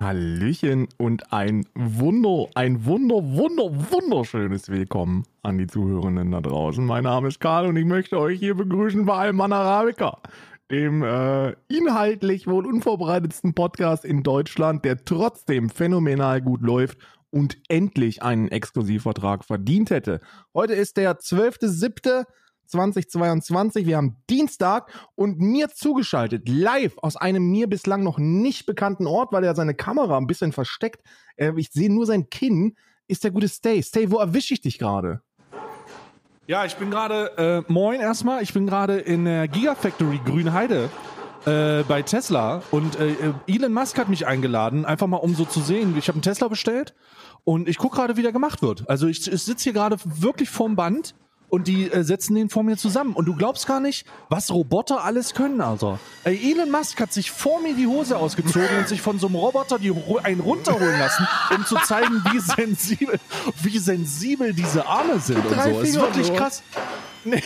[0.00, 6.84] Hallöchen und ein Wunder, ein Wunder, Wunder, wunderschönes Willkommen an die Zuhörenden da draußen.
[6.84, 10.18] Mein Name ist Karl und ich möchte euch hier begrüßen bei Alman Arabica,
[10.70, 16.98] dem äh, inhaltlich wohl unvorbereitetsten Podcast in Deutschland, der trotzdem phänomenal gut läuft
[17.32, 20.20] und endlich einen Exklusivvertrag verdient hätte.
[20.54, 22.26] Heute ist der 12.07.
[22.64, 23.86] 2022.
[23.86, 29.30] Wir haben Dienstag und mir zugeschaltet, live aus einem mir bislang noch nicht bekannten Ort,
[29.32, 31.02] weil er seine Kamera ein bisschen versteckt.
[31.36, 32.76] Äh, ich sehe nur sein Kinn.
[33.08, 33.82] Ist der gute Stay.
[33.82, 35.20] Stay, wo erwische ich dich gerade?
[36.46, 40.88] Ja, ich bin gerade, äh, moin erstmal, ich bin gerade in der Gigafactory Grünheide
[41.46, 43.14] äh, bei Tesla und äh,
[43.46, 45.96] Elon Musk hat mich eingeladen, einfach mal um so zu sehen.
[45.98, 46.94] Ich habe einen Tesla bestellt
[47.44, 48.88] und ich gucke gerade, wie der gemacht wird.
[48.88, 51.14] Also ich, ich sitze hier gerade wirklich vorm Band
[51.52, 53.12] und die äh, setzen den vor mir zusammen.
[53.12, 55.98] Und du glaubst gar nicht, was Roboter alles können, Alter.
[56.24, 59.36] Ey, Elon Musk hat sich vor mir die Hose ausgezogen und sich von so einem
[59.36, 63.20] Roboter die, einen runterholen lassen, um zu zeigen, wie sensibel,
[63.62, 65.54] wie sensibel diese Arme sind und so.
[65.54, 66.62] Das ist wirklich krass.
[67.24, 67.40] Nee,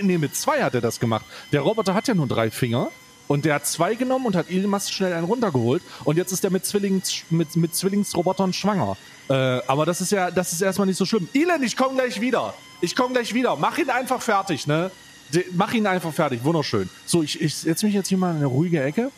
[0.00, 1.26] nee, mit zwei hat er das gemacht.
[1.52, 2.88] Der Roboter hat ja nur drei Finger.
[3.30, 5.84] Und der hat zwei genommen und hat Elon Musk schnell einen runtergeholt.
[6.02, 8.96] Und jetzt ist er mit, Zwillings, mit, mit Zwillingsrobotern schwanger.
[9.28, 9.34] Äh,
[9.68, 11.28] aber das ist ja, das ist erstmal nicht so schlimm.
[11.32, 12.54] Elon, ich komme gleich wieder.
[12.80, 13.54] Ich komme gleich wieder.
[13.54, 14.90] Mach ihn einfach fertig, ne?
[15.32, 16.42] De, mach ihn einfach fertig.
[16.42, 16.90] Wunderschön.
[17.06, 19.12] So, ich, ich setze mich jetzt hier mal in eine ruhige Ecke.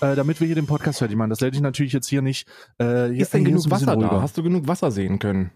[0.00, 1.28] Äh, damit wir hier den Podcast fertig machen.
[1.28, 2.48] Das werde ich natürlich jetzt hier nicht.
[2.78, 4.22] Äh, hier, ist denn genug Wasser da?
[4.22, 5.50] Hast du genug Wasser sehen können?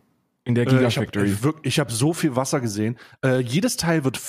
[0.46, 1.30] In der Gigafactory.
[1.30, 2.96] Äh, ich habe hab so viel Wasser gesehen.
[3.24, 4.20] Äh, jedes Teil wird,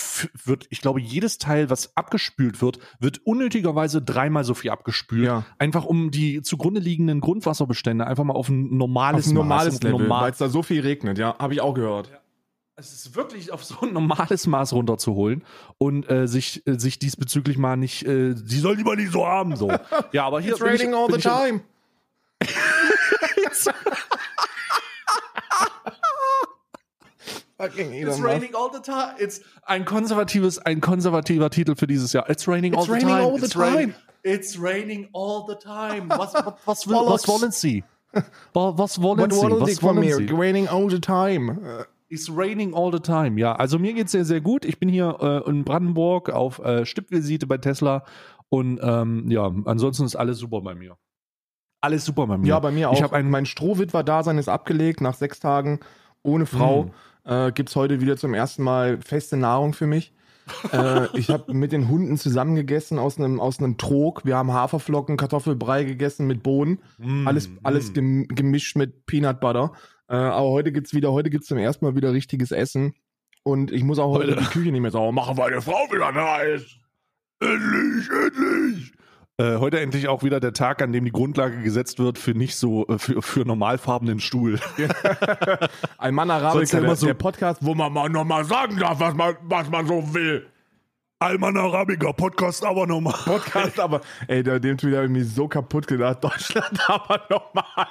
[0.43, 5.23] wird, ich glaube, jedes Teil, was abgespült wird, wird unnötigerweise dreimal so viel abgespült.
[5.23, 5.45] Ja.
[5.59, 9.83] Einfach um die zugrunde liegenden Grundwasserbestände einfach mal auf ein normales, auf ein normales Maß,
[9.83, 11.19] Level, normal weil es da so viel regnet.
[11.19, 12.09] Ja, habe ich auch gehört.
[12.09, 12.17] Ja.
[12.77, 15.43] Es ist wirklich auf so ein normales Maß runterzuholen
[15.77, 19.55] und äh, sich, äh, sich diesbezüglich mal nicht, äh, sie soll lieber nicht so haben,
[19.55, 19.71] so.
[20.13, 20.53] Ja, aber hier.
[20.53, 21.61] It's raining all the time.
[27.69, 29.15] Fucking Elon It's raining all the time.
[29.19, 32.29] It's ein konservatives, ein konservativer Titel für dieses Jahr.
[32.29, 33.25] It's raining all It's the raining time.
[33.25, 33.75] All the It's time.
[33.75, 36.09] Raining, it's raining all the time.
[36.09, 37.83] Was, was, was, will, was wollen Sie?
[38.53, 39.37] Was wollen Sie?
[39.37, 40.23] Was wollen Sie?
[40.23, 41.85] It's raining all the time.
[42.09, 43.37] It's raining all the time.
[43.37, 44.63] Ja, also mir geht's sehr, sehr gut.
[44.63, 48.03] Ich bin hier äh, in Brandenburg auf äh, Stippvisite bei Tesla
[48.49, 50.95] und ähm, ja, ansonsten ist alles super bei mir.
[51.81, 52.47] Alles super bei mir.
[52.47, 52.93] Ja, bei mir auch.
[52.93, 55.81] Ich habe mein Strohwitwer-Dasein ist abgelegt nach sechs Tagen
[56.23, 56.83] ohne Frau.
[56.83, 56.91] Mm
[57.27, 60.13] äh, gibt es heute wieder zum ersten Mal feste Nahrung für mich.
[60.71, 64.23] äh, ich habe mit den Hunden zusammengegessen aus einem aus einem Trog.
[64.23, 66.79] Wir haben Haferflocken, Kartoffelbrei gegessen mit Bohnen.
[66.97, 68.23] Mm, alles alles mm.
[68.29, 69.73] gemischt mit Peanut Butter.
[70.07, 72.93] Äh, aber heute gibt's wieder, heute gibt's zum ersten Mal wieder richtiges Essen.
[73.43, 75.85] Und ich muss auch heute, heute die Küche nicht mehr sauber machen, weil die Frau
[75.91, 76.79] wieder da ist.
[77.39, 78.93] Endlich, endlich.
[79.39, 82.55] Äh, heute endlich auch wieder der Tag, an dem die Grundlage gesetzt wird für nicht
[82.55, 84.59] so äh, für, für normalfarbenen Stuhl.
[85.99, 89.35] Ein Mann Arabica, der, so der Podcast, wo man mal nochmal sagen darf, was man,
[89.43, 90.47] was man so will.
[91.19, 93.13] Alman Arabica, Podcast aber nochmal.
[93.13, 96.23] Podcast aber, ey, der, dem Tweet habe ich mich so kaputt gedacht.
[96.23, 97.87] Deutschland aber nochmal.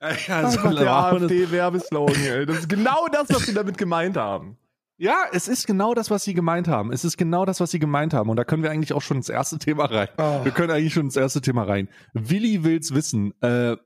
[0.28, 2.46] ja, so der AfD-Werbeslogan, ey.
[2.46, 4.56] Das ist genau das, was sie damit gemeint haben.
[5.02, 6.92] Ja, es ist genau das, was sie gemeint haben.
[6.92, 8.30] Es ist genau das, was sie gemeint haben.
[8.30, 10.06] Und da können wir eigentlich auch schon ins erste Thema rein.
[10.16, 10.44] Oh.
[10.44, 11.88] Wir können eigentlich schon ins erste Thema rein.
[12.12, 13.34] Willi will's wissen.
[13.40, 13.78] Äh,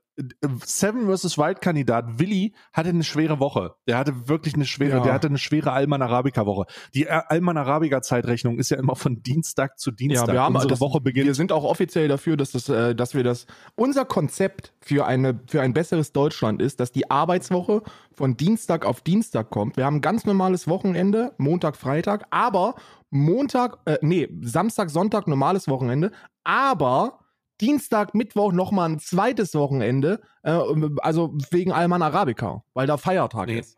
[0.63, 1.37] Seven vs.
[1.37, 3.75] Wild Kandidat Willi hatte eine schwere Woche.
[3.87, 5.03] Der hatte wirklich eine schwere, ja.
[5.03, 6.65] der hatte eine schwere Alman Arabica Woche.
[6.95, 10.29] Die Alman Arabica Zeitrechnung ist ja immer von Dienstag zu Dienstag.
[10.29, 11.27] Ja, wir haben unsere das, Woche beginnt.
[11.27, 13.45] Wir sind auch offiziell dafür, dass das, äh, dass wir das,
[13.75, 19.01] unser Konzept für eine, für ein besseres Deutschland ist, dass die Arbeitswoche von Dienstag auf
[19.01, 19.77] Dienstag kommt.
[19.77, 22.73] Wir haben ein ganz normales Wochenende, Montag, Freitag, aber
[23.11, 26.11] Montag, äh, nee, Samstag, Sonntag normales Wochenende,
[26.43, 27.19] aber
[27.61, 30.59] Dienstag, Mittwoch nochmal ein zweites Wochenende, äh,
[31.01, 33.59] also wegen Alman Arabica, weil da Feiertag nee.
[33.59, 33.77] ist.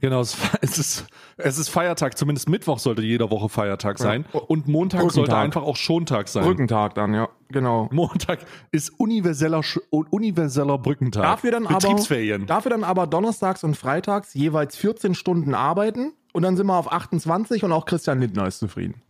[0.00, 1.06] Genau, es ist,
[1.36, 4.24] es ist Feiertag, zumindest Mittwoch sollte jede Woche Feiertag sein.
[4.32, 4.40] Ja.
[4.40, 5.14] Und Montag Brückentag.
[5.14, 6.44] sollte einfach auch Schontag sein.
[6.44, 7.88] Brückentag dann, ja, genau.
[7.92, 8.40] Montag
[8.72, 11.22] ist universeller, universeller Brückentag.
[11.22, 16.56] Dafür dann, aber, dafür dann aber donnerstags und freitags jeweils 14 Stunden arbeiten und dann
[16.56, 19.02] sind wir auf 28 und auch Christian Lindner ist zufrieden.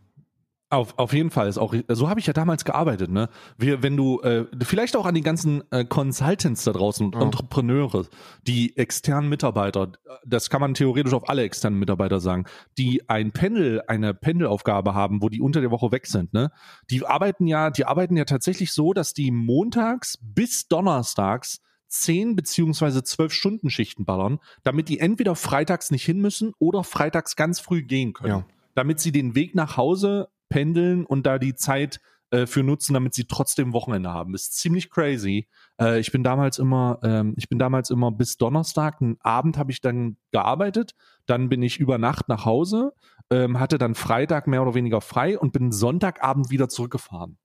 [0.71, 3.27] Auf, auf jeden Fall ist auch so habe ich ja damals gearbeitet, ne?
[3.57, 7.21] Wir, wenn du äh, vielleicht auch an die ganzen äh, Consultants da draußen, ja.
[7.21, 8.05] Entrepreneure,
[8.47, 9.91] die externen Mitarbeiter,
[10.25, 12.45] das kann man theoretisch auf alle externen Mitarbeiter sagen,
[12.77, 16.51] die ein Pendel, eine Pendelaufgabe haben, wo die unter der Woche weg sind, ne?
[16.89, 21.59] Die arbeiten ja, die arbeiten ja tatsächlich so, dass die montags bis donnerstags
[21.89, 27.35] 10 beziehungsweise 12 Stunden Schichten ballern, damit die entweder freitags nicht hin müssen oder freitags
[27.35, 28.29] ganz früh gehen können.
[28.29, 28.45] Ja.
[28.73, 31.99] Damit sie den Weg nach Hause pendeln und da die Zeit
[32.29, 34.35] äh, für nutzen, damit sie trotzdem Wochenende haben.
[34.35, 35.47] ist ziemlich crazy.
[35.79, 39.71] Äh, ich bin damals immer, ähm, ich bin damals immer bis Donnerstag, einen Abend habe
[39.71, 40.93] ich dann gearbeitet,
[41.25, 42.93] dann bin ich über Nacht nach Hause,
[43.31, 47.37] ähm, hatte dann Freitag mehr oder weniger frei und bin Sonntagabend wieder zurückgefahren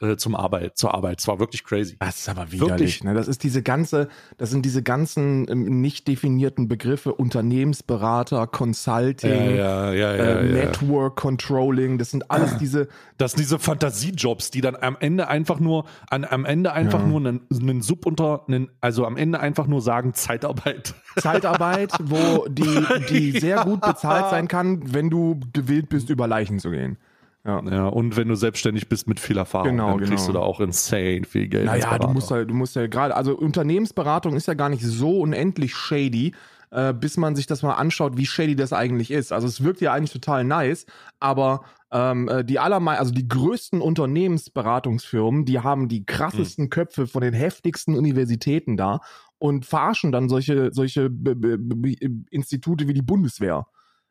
[0.00, 1.20] äh, zum Arbeit, zur Arbeit.
[1.20, 1.96] Es war wirklich crazy.
[1.98, 2.70] Das ist aber widerlich.
[2.70, 3.04] Wirklich.
[3.04, 3.14] Ne?
[3.14, 4.08] Das ist diese ganze,
[4.38, 11.98] das sind diese ganzen ähm, nicht definierten Begriffe Unternehmensberater, Consulting, ja, ja, äh, Network Controlling.
[11.98, 12.88] Das sind alles diese.
[13.18, 17.06] Das sind diese Fantasiejobs, die dann am Ende einfach nur, an, am Ende einfach Ja.
[17.06, 20.94] nur einen, einen Sub unter, einen, also am Ende einfach nur sagen Zeitarbeit.
[21.18, 26.58] Zeitarbeit, wo die, die sehr gut bezahlt sein kann, wenn du gewillt bist, über Leichen
[26.58, 26.96] zu gehen.
[27.44, 27.62] Ja.
[27.70, 30.26] Ja, und wenn du selbstständig bist mit viel Erfahrung, Genau, dann kriegst genau.
[30.26, 31.64] du da auch insane viel Geld.
[31.66, 35.20] Naja, du musst ja, du musst ja gerade, also Unternehmensberatung ist ja gar nicht so
[35.20, 36.34] unendlich shady,
[36.70, 39.32] äh, bis man sich das mal anschaut, wie shady das eigentlich ist.
[39.32, 40.84] Also es wirkt ja eigentlich total nice,
[41.18, 47.22] aber ähm, äh, die allermei also die größten Unternehmensberatungsfirmen, die haben die krassesten Köpfe von
[47.22, 49.00] den heftigsten Universitäten da
[49.38, 51.96] und verarschen dann solche, solche B B B
[52.30, 53.66] Institute wie die Bundeswehr.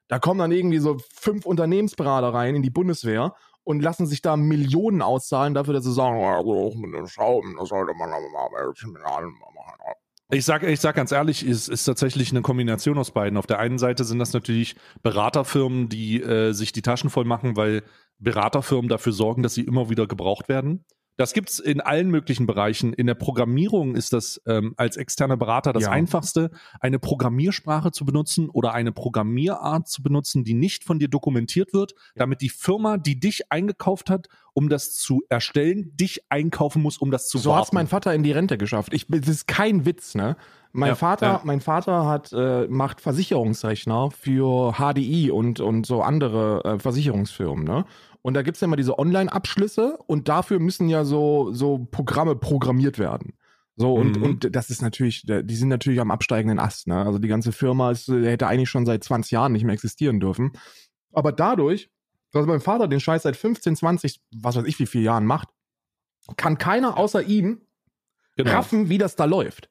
[0.09, 4.35] Da kommen dann irgendwie so fünf Unternehmensberater rein in die Bundeswehr und lassen sich da
[4.35, 6.19] Millionen auszahlen dafür, dass sie sagen,
[6.75, 9.93] mit den Schrauben, das sollte man aber mal machen.
[10.31, 13.37] Ich sag, ich sag ganz ehrlich, es ist tatsächlich eine Kombination aus beiden.
[13.37, 17.55] Auf der einen Seite sind das natürlich Beraterfirmen, die äh, sich die Taschen voll machen,
[17.55, 17.83] weil
[18.19, 20.85] Beraterfirmen dafür sorgen, dass sie immer wieder gebraucht werden.
[21.19, 22.93] Das gibt's in allen möglichen Bereichen.
[22.93, 25.91] In der Programmierung ist das ähm, als externer Berater das Ja.
[25.91, 26.49] einfachste,
[26.79, 31.93] eine Programmiersprache zu benutzen oder eine Programmierart zu benutzen, die nicht von dir dokumentiert wird,
[32.15, 37.11] damit die Firma, die dich eingekauft hat, um das zu erstellen, dich einkaufen muss, um
[37.11, 37.75] das zu So hat's warten.
[37.75, 38.93] mein Vater in die Rente geschafft.
[38.93, 40.37] Ich, das ist kein Witz, ne?
[40.71, 41.41] Mein Ja, Vater, ja.
[41.45, 47.85] mein Vater hat äh, macht Versicherungsrechner für HDI und und so andere äh, Versicherungsfirmen, ne?
[48.21, 52.99] Und da gibt's ja immer diese Online-Abschlüsse und dafür müssen ja so so Programme programmiert
[52.99, 53.33] werden.
[53.75, 54.23] So und Mhm.
[54.23, 57.05] und das ist natürlich, die sind natürlich am absteigenden Ast, ne?
[57.05, 60.19] Also die ganze Firma ist, äh, hätte eigentlich schon seit 20 Jahren nicht mehr existieren
[60.19, 60.51] dürfen.
[61.13, 61.89] Aber dadurch,
[62.31, 65.47] dass mein Vater den Scheiß seit 15, 20, was weiß ich wie viele Jahren macht,
[66.35, 67.61] kann keiner außer ihm
[68.35, 68.51] Genau.
[68.51, 69.69] raffen, wie das da läuft.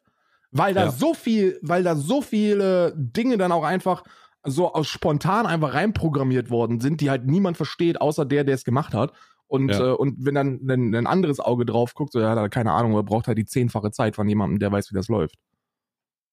[0.51, 0.91] Weil da Ja.
[0.91, 4.03] so viel, weil da so viele Dinge dann auch einfach
[4.45, 8.65] so aus spontan einfach reinprogrammiert worden sind, die halt niemand versteht, außer der, der es
[8.65, 9.13] gemacht hat.
[9.47, 9.89] Und, Ja.
[9.89, 12.73] äh, und wenn dann ein, ein anderes Auge drauf guckt, so, ja, hat er keine
[12.73, 15.37] Ahnung, er braucht halt die zehnfache Zeit von jemandem, der weiß, wie das läuft.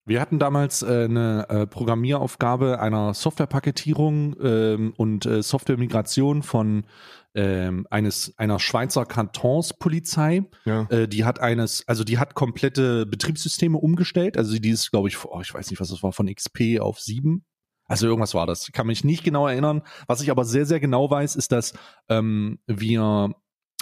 [0.07, 6.85] Wir hatten damals äh, eine äh, Programmieraufgabe einer Softwarepaketierung ähm, und äh, Softwaremigration von
[7.33, 10.43] ähm, eines einer Schweizer Kantonspolizei.
[10.65, 10.83] Ja.
[10.91, 14.37] Äh, die hat eines, also die hat komplette Betriebssysteme umgestellt.
[14.37, 16.99] Also die ist, glaube ich, oh, ich weiß nicht, was das war, von XP auf
[16.99, 17.43] 7.
[17.87, 18.67] Also irgendwas war das.
[18.67, 19.81] Ich kann mich nicht genau erinnern.
[20.07, 21.73] Was ich aber sehr, sehr genau weiß, ist, dass
[22.09, 23.33] ähm, wir,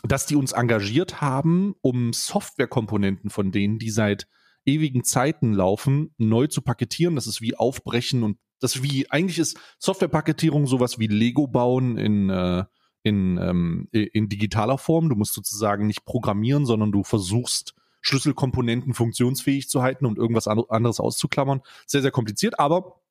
[0.03, 4.27] dass die uns engagiert haben, um Softwarekomponenten von denen, die seit
[4.65, 7.15] ewigen Zeiten laufen, neu zu paketieren.
[7.15, 12.29] Das ist wie aufbrechen und das wie, eigentlich ist Softwarepaketierung sowas wie Lego bauen in,
[12.29, 12.63] äh,
[13.03, 15.09] in, ähm, in digitaler Form.
[15.09, 20.63] Du musst sozusagen nicht programmieren, sondern du versuchst, Schlüsselkomponenten funktionsfähig zu halten und irgendwas an-
[20.69, 21.61] anderes auszuklammern.
[21.87, 23.01] Sehr, sehr kompliziert, aber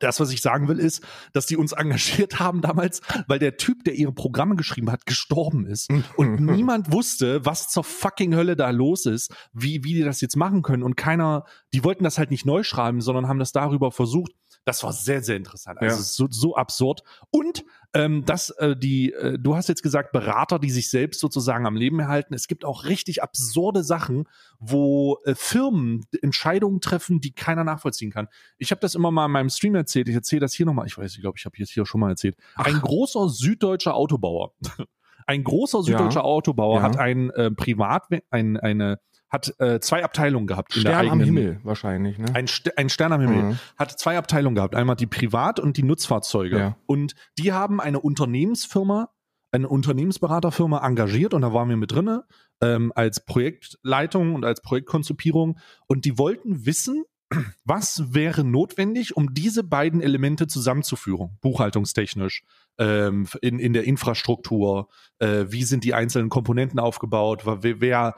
[0.00, 1.02] das, was ich sagen will, ist,
[1.32, 5.66] dass die uns engagiert haben damals, weil der Typ, der ihre Programme geschrieben hat, gestorben
[5.66, 10.20] ist und niemand wusste, was zur fucking Hölle da los ist, wie, wie die das
[10.20, 13.52] jetzt machen können und keiner, die wollten das halt nicht neu schreiben, sondern haben das
[13.52, 14.32] darüber versucht.
[14.64, 15.80] Das war sehr, sehr interessant.
[15.80, 16.02] Also Ja.
[16.02, 17.02] so, so absurd.
[17.30, 17.64] Und
[17.94, 21.74] ähm, dass äh, die, äh, du hast jetzt gesagt, Berater, die sich selbst sozusagen am
[21.76, 22.34] Leben erhalten.
[22.34, 24.24] Es gibt auch richtig absurde Sachen,
[24.58, 28.28] wo äh, Firmen Entscheidungen treffen, die keiner nachvollziehen kann.
[28.58, 30.08] Ich habe das immer mal in meinem Stream erzählt.
[30.08, 30.86] Ich erzähle das hier nochmal.
[30.86, 32.36] Ich weiß, ich glaube, ich habe jetzt hier schon mal erzählt.
[32.56, 34.52] Ein großer süddeutscher Autobauer.
[35.26, 36.82] Ein großer süddeutscher Autobauer Ja.
[36.82, 41.20] hat ein äh, Privat, ein, eine, hat äh, zwei Abteilungen gehabt in der Stern am
[41.20, 42.34] eigenen, Himmel wahrscheinlich, ne?
[42.34, 43.58] ein, St ein Stern am Himmel Mhm.
[43.76, 44.74] hat zwei Abteilungen gehabt.
[44.74, 46.58] Einmal die Privat- und die Nutzfahrzeuge.
[46.58, 46.76] Ja.
[46.86, 49.10] Und die haben eine Unternehmensfirma,
[49.52, 52.24] eine Unternehmensberaterfirma engagiert und da waren wir mit drinne
[52.60, 55.58] ähm, als Projektleitung und als Projektkonzipierung.
[55.86, 57.04] Und die wollten wissen,
[57.64, 62.42] was wäre notwendig, um diese beiden Elemente zusammenzuführen, buchhaltungstechnisch,
[62.78, 68.14] ähm, in, in der Infrastruktur, äh, wie sind die einzelnen Komponenten aufgebaut, wer, wer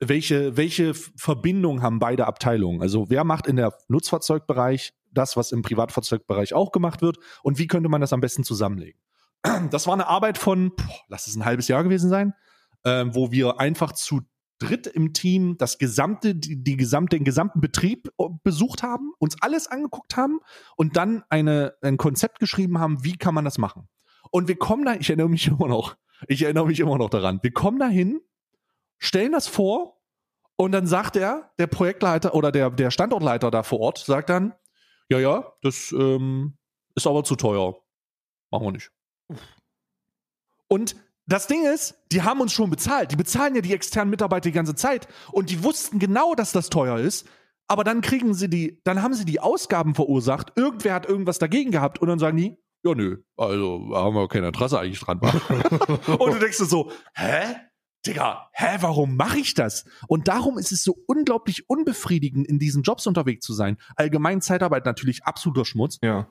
[0.00, 2.80] welche, welche Verbindung haben beide Abteilungen?
[2.80, 7.66] Also wer macht in der Nutzfahrzeugbereich das, was im Privatfahrzeugbereich auch gemacht wird und wie
[7.66, 9.00] könnte man das am besten zusammenlegen?
[9.70, 12.34] Das war eine Arbeit von, boah, lass es ein halbes Jahr gewesen sein,
[12.84, 14.22] ähm, wo wir einfach zu
[14.58, 19.36] dritt im Team das gesamte, die, die gesamte, den gesamten Betrieb äh, besucht haben, uns
[19.42, 20.40] alles angeguckt haben
[20.76, 23.88] und dann eine, ein Konzept geschrieben haben, wie kann man das machen.
[24.30, 25.96] Und wir kommen da, ich erinnere mich immer noch,
[26.28, 28.20] ich erinnere mich immer noch daran, wir kommen da hin,
[29.00, 30.00] stellen das vor
[30.56, 34.54] und dann sagt er, der Projektleiter oder der, der Standortleiter da vor Ort, sagt dann,
[35.08, 36.56] ja, ja, das ähm,
[36.94, 37.74] ist aber zu teuer.
[38.50, 38.90] Machen wir nicht.
[40.68, 40.94] Und
[41.26, 43.10] das Ding ist, die haben uns schon bezahlt.
[43.10, 45.08] Die bezahlen ja die externen Mitarbeiter die ganze Zeit.
[45.32, 47.28] Und die wussten genau, dass das teuer ist.
[47.66, 50.52] Aber dann kriegen sie die, dann haben sie die Ausgaben verursacht.
[50.56, 52.00] Irgendwer hat irgendwas dagegen gehabt.
[52.00, 55.20] Und dann sagen die, ja, nö, also haben wir kein Interesse eigentlich dran.
[56.18, 57.56] und du denkst dir so, hä?
[58.06, 59.84] Digga, hä, warum mache ich das?
[60.08, 63.76] Und darum ist es so unglaublich unbefriedigend, in diesen Jobs unterwegs zu sein.
[63.96, 65.98] Allgemein Zeitarbeit natürlich absoluter Schmutz.
[66.02, 66.28] Ja.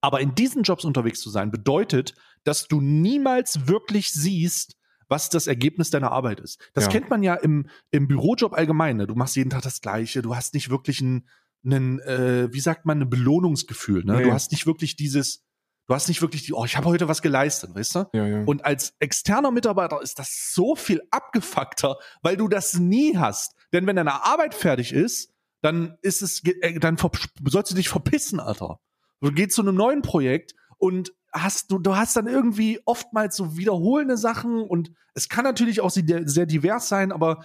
[0.00, 4.76] Aber in diesen Jobs unterwegs zu sein, bedeutet, dass du niemals wirklich siehst,
[5.08, 6.58] was das Ergebnis deiner Arbeit ist.
[6.74, 6.90] Das Ja.
[6.90, 8.96] kennt man ja im, im Bürojob allgemein.
[8.96, 9.06] Ne?
[9.06, 10.22] Du machst jeden Tag das Gleiche.
[10.22, 11.28] Du hast nicht wirklich ein,
[11.64, 14.04] einen, äh, wie sagt man, ein Belohnungsgefühl.
[14.04, 14.16] Ne?
[14.16, 14.22] Nee.
[14.24, 15.45] Du hast nicht wirklich dieses,
[15.86, 18.04] du hast nicht wirklich die, oh, ich habe heute was geleistet, weißt du?
[18.12, 18.42] Ja, ja.
[18.44, 23.54] Und als externer Mitarbeiter ist das so viel abgefuckter, weil du das nie hast.
[23.72, 28.40] Denn wenn deine Arbeit fertig ist, dann ist es, äh, dann sollst du dich verpissen,
[28.40, 28.78] Alter.
[29.20, 33.56] Du gehst zu einem neuen Projekt und hast du, du hast dann irgendwie oftmals so
[33.56, 37.44] wiederholende Sachen und es kann natürlich auch sehr, sehr divers sein, aber,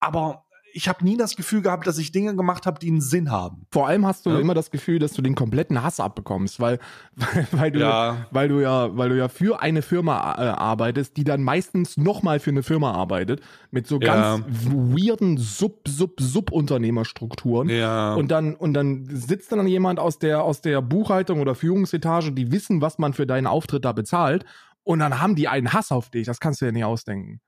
[0.00, 0.45] aber
[0.76, 3.66] ich habe nie das Gefühl gehabt, dass ich Dinge gemacht habe, die einen Sinn haben.
[3.72, 4.38] Vor allem hast du Ja.
[4.38, 6.78] immer das Gefühl, dass du den kompletten Hass abbekommst, weil,
[7.16, 8.26] weil, weil, du, Ja.
[8.30, 12.40] weil, du, ja, weil du ja für eine Firma äh, arbeitest, die dann meistens nochmal
[12.40, 13.40] für eine Firma arbeitet,
[13.70, 14.36] mit so Ja.
[14.36, 17.68] ganz weirden Sub, Sub, Sub-Unternehmerstrukturen.
[17.68, 18.14] Ja.
[18.14, 22.52] Und dann, und dann sitzt dann jemand aus der, aus der Buchhaltung oder Führungsetage, die
[22.52, 24.44] wissen, was man für deinen Auftritt da bezahlt.
[24.84, 26.26] Und dann haben die einen Hass auf dich.
[26.26, 27.40] Das kannst du ja nicht ausdenken.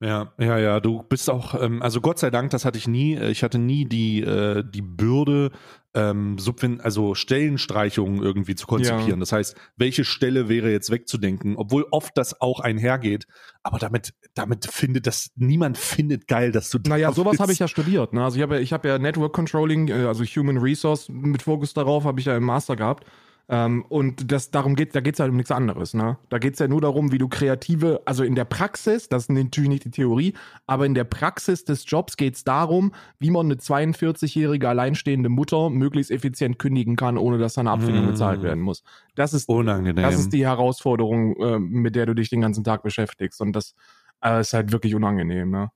[0.00, 3.16] Ja, ja, ja, du bist auch, ähm, also Gott sei Dank, das hatte ich nie,
[3.16, 5.50] äh, ich hatte nie die, äh, die Bürde,
[5.94, 9.08] ähm, Subven also Stellenstreichungen irgendwie zu konzipieren.
[9.08, 9.16] Ja.
[9.16, 13.26] Das heißt, welche Stelle wäre jetzt wegzudenken, obwohl oft das auch einhergeht,
[13.64, 17.58] aber damit, damit findet das, niemand findet geil, dass du Naja, da sowas habe ich
[17.58, 18.12] ja studiert.
[18.12, 18.22] Ne?
[18.22, 21.74] Also ich habe ja, ich hab ja Network Controlling, äh, also Human Resource mit Fokus
[21.74, 23.04] darauf, habe ich ja im Master gehabt.
[23.50, 25.94] Ähm, und das, darum geht, da geht es halt um nichts anderes.
[25.94, 26.18] Ne?
[26.28, 29.30] Da geht es ja nur darum, wie du kreative, also in der Praxis, das ist
[29.30, 30.34] natürlich nicht die Theorie,
[30.66, 35.70] aber in der Praxis des Jobs geht es darum, wie man eine 42-jährige alleinstehende Mutter
[35.70, 38.08] möglichst effizient kündigen kann, ohne dass eine Abfindung Mm.
[38.08, 38.82] bezahlt werden muss.
[39.14, 40.02] Das ist, unangenehm.
[40.02, 43.40] das ist die Herausforderung, äh, mit der du dich den ganzen Tag beschäftigst.
[43.40, 43.74] Und das
[44.22, 45.50] äh, ist halt wirklich unangenehm.
[45.50, 45.70] Ne?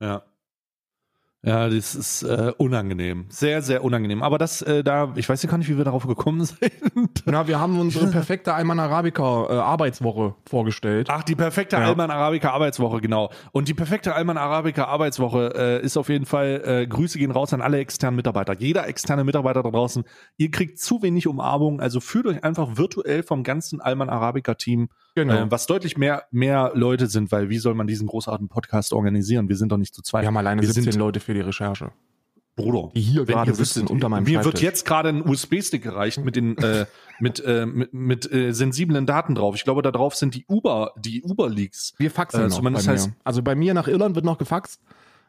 [0.00, 0.22] Ja.
[1.46, 3.26] Ja, das ist äh, unangenehm.
[3.28, 4.24] Sehr, sehr unangenehm.
[4.24, 6.58] Aber das, äh, da, ich weiß ja gar nicht, wie wir darauf gekommen sind.
[7.24, 11.06] Na, wir haben unsere perfekte Alman Arabica äh, Arbeitswoche vorgestellt.
[11.08, 11.84] Ach, die perfekte Ja.
[11.84, 13.30] Alman Arabica Arbeitswoche, genau.
[13.52, 17.52] Und die perfekte Alman Arabica Arbeitswoche äh, ist auf jeden Fall, äh, Grüße gehen raus
[17.52, 18.54] an alle externen Mitarbeiter.
[18.58, 20.02] Jeder externe Mitarbeiter da draußen,
[20.38, 24.88] ihr kriegt zu wenig Umarmung, also fühlt euch einfach virtuell vom ganzen Alman Arabica Team,
[25.16, 25.34] Genau.
[25.34, 29.48] äh, was deutlich mehr, mehr Leute sind, weil wie soll man diesen großartigen Podcast organisieren?
[29.48, 30.22] Wir sind doch nicht zu zweit.
[30.22, 31.90] wir haben alleine wir 17 sind- Leute für die Recherche.
[32.54, 32.90] Bruder.
[32.94, 36.36] Die hier Wenn gerade sitzen unter meinem Mir wird jetzt gerade ein USB-Stick gereicht mit
[36.36, 36.86] den äh,
[37.20, 39.54] mit äh, mit, mit äh, sensiblen Daten drauf.
[39.56, 41.92] Ich glaube, da drauf sind die Uber die Uber Leaks.
[41.98, 42.94] Wir faxen Äh, noch bei zumindest mir.
[42.94, 44.80] heißt- also bei mir nach Irland wird noch gefaxt,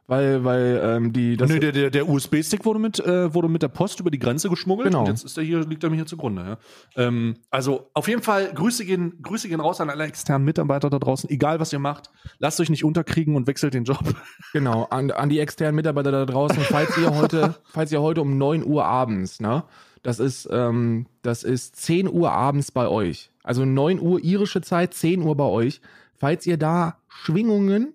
[0.07, 3.61] weil, weil ähm, die das Nö, der, der, der USB-Stick wurde mit, äh, wurde mit
[3.61, 5.01] der Post über die Grenze geschmuggelt Genau.
[5.01, 6.57] und jetzt ist der hier, liegt er mir hier zugrunde.
[6.95, 7.07] Ja.
[7.07, 10.97] Ähm, also auf jeden Fall, Grüße gehen, Grüße gehen raus an alle externen Mitarbeiter da
[10.97, 12.09] draußen, egal was ihr macht,
[12.39, 14.03] lasst euch nicht unterkriegen und wechselt den Job.
[14.53, 18.37] genau an, an die externen Mitarbeiter da draußen, falls ihr heute, falls ihr heute um
[18.37, 19.63] 9 Uhr abends, ne?
[20.03, 23.29] Das ist, ähm, das ist 10 Uhr abends bei euch.
[23.43, 25.81] Also 9 Uhr irische Zeit, 10 Uhr bei euch.
[26.15, 27.93] Falls ihr da Schwingungen,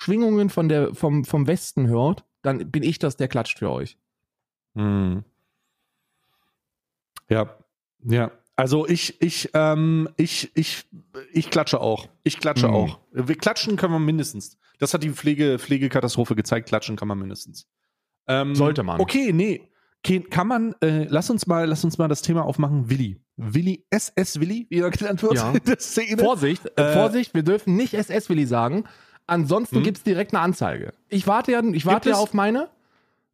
[0.00, 3.98] Schwingungen von der, vom, vom Westen hört, dann bin ich das, der klatscht für euch.
[4.74, 5.24] Hm.
[7.28, 7.56] Ja,
[8.04, 8.30] ja.
[8.56, 10.84] Also ich, ich, ähm, ich, ich,
[11.32, 12.08] ich klatsche auch.
[12.24, 12.74] Ich klatsche Mhm.
[12.74, 12.98] auch.
[13.12, 14.58] Wir klatschen können wir mindestens.
[14.78, 16.68] Das hat die Pflege, Pflegekatastrophe gezeigt.
[16.68, 17.66] Klatschen kann man mindestens.
[18.26, 19.00] Ähm, Sollte man.
[19.00, 19.66] Okay, nee.
[20.30, 22.88] Kann man, äh, lass uns mal, lass uns mal das Thema aufmachen.
[22.88, 23.18] Willi.
[23.36, 25.52] Willi, SS Willi, wie er genannt wird Ja.
[26.18, 28.84] Vorsicht, äh, Vorsicht, wir dürfen nicht SS-Willi sagen.
[29.30, 29.82] Ansonsten Hm?
[29.84, 30.92] gibt's direkt eine Anzeige.
[31.08, 32.20] Ich warte ja, ich warte ja es?
[32.20, 32.68] auf meine.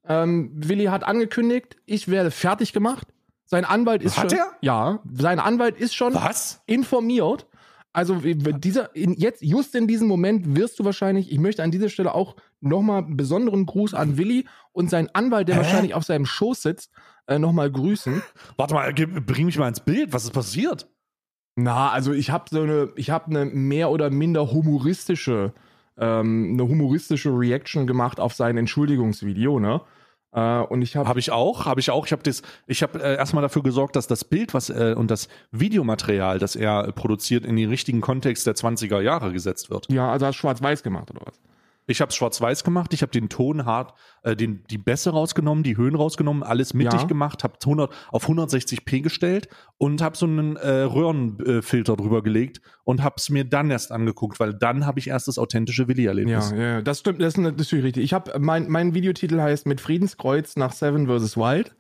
[0.07, 3.09] Ähm, Willi hat angekündigt, ich werde fertig gemacht.
[3.47, 4.39] Sein Anwalt ist Hat schon.
[4.39, 4.53] er?
[4.61, 6.63] Ja, sein Anwalt ist schon Was?
[6.67, 7.47] informiert.
[7.95, 11.89] Also dieser, in, jetzt, just in diesem Moment wirst du wahrscheinlich, ich möchte an dieser
[11.89, 15.61] Stelle auch nochmal einen besonderen Gruß an Willi und seinen Anwalt, der Hä?
[15.63, 16.91] wahrscheinlich auf seinem Schoß sitzt,
[17.27, 18.21] äh, nochmal grüßen.
[18.59, 20.13] Warte mal, bring mich mal ins Bild.
[20.13, 20.89] Was ist passiert?
[21.55, 25.55] Na, also ich habe so eine, ich habe eine mehr oder minder humoristische
[25.99, 29.81] ähm, eine humoristische Reaction gemacht auf sein Entschuldigungsvideo, ne?
[30.33, 32.07] Äh, und ich habe Habe ich auch, habe ich auch.
[32.07, 35.11] Ich habe das, ich habe äh, erstmal dafür gesorgt, dass das Bild, was äh, und
[35.11, 39.91] das Videomaterial, das er produziert, in den richtigen Kontext der 20er Jahre gesetzt wird.
[39.91, 41.41] ja, also hast schwarz-weiß gemacht oder was?
[41.89, 45.63] Ich habe es schwarz-weiß gemacht, ich habe den Ton hart, äh, den, die Bässe rausgenommen,
[45.63, 47.07] die Höhen rausgenommen, alles mittig Ja.
[47.07, 53.03] gemacht, habe 100 auf 160p gestellt und habe so einen äh, Röhrenfilter drüber gelegt und
[53.05, 56.51] habe es mir dann erst angeguckt, weil dann habe ich erst das authentische Ja, Willi-Erlebnis.
[56.51, 58.03] ja, ja, das stimmt, das ist natürlich richtig.
[58.05, 61.37] Ich habe mein, mein Videotitel heißt mit Friedenskreuz nach Seven vs.
[61.37, 61.77] Wild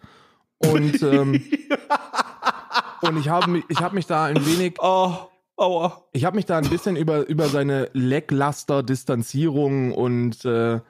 [0.58, 1.42] und ähm,
[3.02, 5.14] und ich habe mich, ich habe mich da ein wenig Oh,
[5.56, 6.04] aua.
[6.12, 10.80] Ich habe mich da ein bisschen über, über seine lackluster Distanzierung und, äh,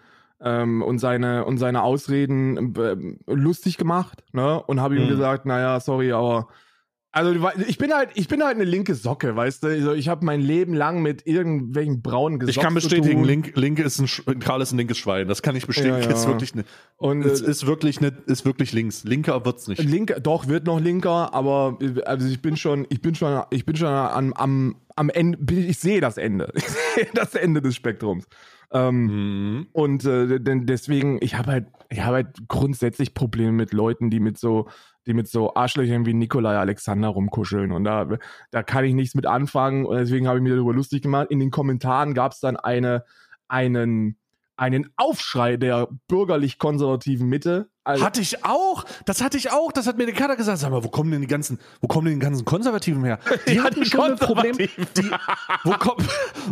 [0.40, 4.62] ähm, und, seine, und seine Ausreden äh, lustig gemacht, ne?
[4.62, 5.08] Und habe ihm Hm.
[5.08, 6.48] gesagt, naja, sorry, aber
[7.16, 7.34] also
[7.66, 9.68] ich bin halt, ich bin halt eine linke Socke, weißt du?
[9.68, 13.24] Also ich habe mein Leben lang mit irgendwelchen braunen Gesocks Ich kann bestätigen.
[13.24, 15.26] Link, Link ist ein, Karl ist ein linkes Schwein.
[15.26, 15.96] Das kann ich bestätigen.
[15.96, 16.14] Ja, ja.
[16.14, 16.66] Ist wirklich ne,
[16.98, 19.04] Und, es äh, ist wirklich ne, ist wirklich links.
[19.04, 19.82] Linker wird's nicht.
[19.82, 23.76] Linker, doch, wird noch linker, aber also ich bin schon, ich bin schon, ich bin
[23.76, 26.52] schon am, am, am Ende, ich sehe das Ende.
[26.56, 26.64] Ich
[27.04, 28.26] sehe das Ende des Spektrums.
[28.72, 29.66] Ähm, Mhm.
[29.72, 34.20] Und äh, denn deswegen, ich habe halt, ich habe halt grundsätzlich Probleme mit Leuten, die
[34.20, 34.68] mit so,
[35.06, 37.72] die mit so Arschlöchern wie Nikolai Alexander rumkuscheln.
[37.72, 38.08] Und da,
[38.50, 39.86] da kann ich nichts mit anfangen.
[39.86, 41.28] Und deswegen habe ich mir darüber lustig gemacht.
[41.30, 43.04] In den Kommentaren gab es dann eine,
[43.48, 44.18] einen,
[44.56, 47.68] einen Aufschrei der bürgerlich-konservativen Mitte.
[47.84, 48.84] Also, Hatte ich auch.
[49.04, 49.70] Das hatte ich auch.
[49.70, 50.58] Das hat mir der Kader gesagt.
[50.58, 53.20] Sag mal, wo kommen denn die ganzen, wo kommen denn die ganzen Konservativen her?
[53.48, 54.56] Die Ja, hatten die schon ein Problem.
[54.58, 54.68] Die,
[55.62, 56.04] wo, kommen,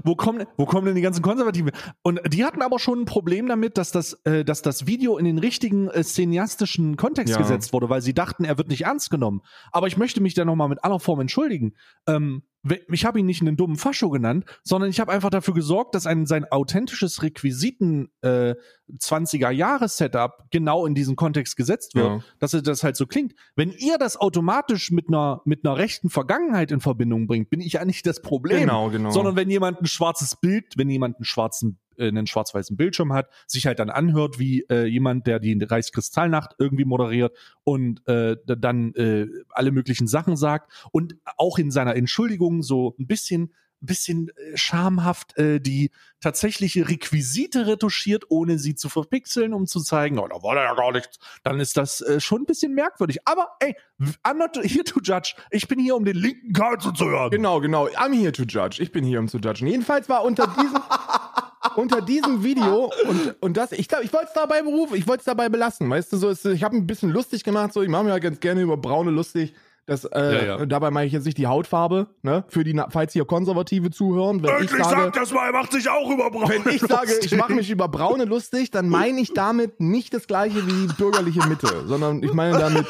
[0.05, 1.95] wo, kommen, wo kommen denn die ganzen Konservativen her?
[2.03, 5.25] Und die hatten aber schon ein Problem damit, dass das, äh, dass das Video in
[5.25, 7.39] den richtigen äh, cineastischen Kontext Ja.
[7.39, 9.41] gesetzt wurde, weil sie dachten, er wird nicht ernst genommen.
[9.73, 11.75] Aber ich möchte mich da nochmal mit aller Form entschuldigen.
[12.07, 12.45] Ähm,
[12.91, 16.07] ich habe ihn nicht einen dummen Fascho genannt, sondern ich habe einfach dafür gesorgt, dass
[16.07, 18.55] ein, sein authentisches Requisiten äh,
[18.99, 22.21] 20er Jahre Setup genau in diesen Kontext gesetzt wird, Ja.
[22.39, 23.35] dass es das halt so klingt.
[23.57, 27.75] Wenn ihr das automatisch mit einer mit einer rechten Vergangenheit in Verbindung bringt, bin ich
[27.75, 29.11] ja nicht das Problem, Genau, genau.
[29.11, 33.29] sondern wenn jemand ein schwarzes Bild, wenn jemand einen schwarzen äh, einen schwarz-weißen Bildschirm hat,
[33.47, 38.95] sich halt dann anhört wie äh, jemand, der die Reichskristallnacht irgendwie moderiert und äh, dann
[38.95, 43.51] äh, alle möglichen Sachen sagt und auch in seiner Entschuldigung so ein bisschen
[43.85, 50.19] bisschen äh, schamhaft äh, die tatsächliche Requisite retuschiert, ohne sie zu verpixeln, um zu zeigen,
[50.19, 53.19] oh, da war da ja gar nichts, dann ist das äh, schon ein bisschen merkwürdig.
[53.27, 53.77] Aber ey,
[54.23, 55.35] I'm not here to judge.
[55.51, 57.31] Ich bin hier, um den linken Karl zu hören.
[57.31, 57.87] Genau, genau.
[57.89, 58.83] I'm here to judge.
[58.83, 59.67] Ich bin hier, um zu judgen.
[59.67, 60.81] Jedenfalls war unter diesem,
[61.77, 65.21] unter diesem Video und, und das, ich glaube, ich wollte es dabei berufen, ich wollte
[65.21, 65.89] es dabei belassen.
[65.89, 68.19] Weißt du, so ist, ich habe ein bisschen lustig gemacht, so, ich mache mir ja
[68.19, 69.55] ganz gerne über Braune lustig.
[69.87, 70.67] Das, äh, Ja, ja.
[70.67, 72.45] Dabei meine ich jetzt nicht die Hautfarbe, ne?
[72.49, 74.43] Für die, falls hier Konservative zuhören.
[74.43, 77.53] Wenn ich sage, das mal, er macht sich auch über wenn ich sage, ich mache
[77.53, 81.85] mich über Braune lustig, dann meine ich damit nicht das gleiche wie die bürgerliche Mitte,
[81.87, 82.87] sondern ich meine damit,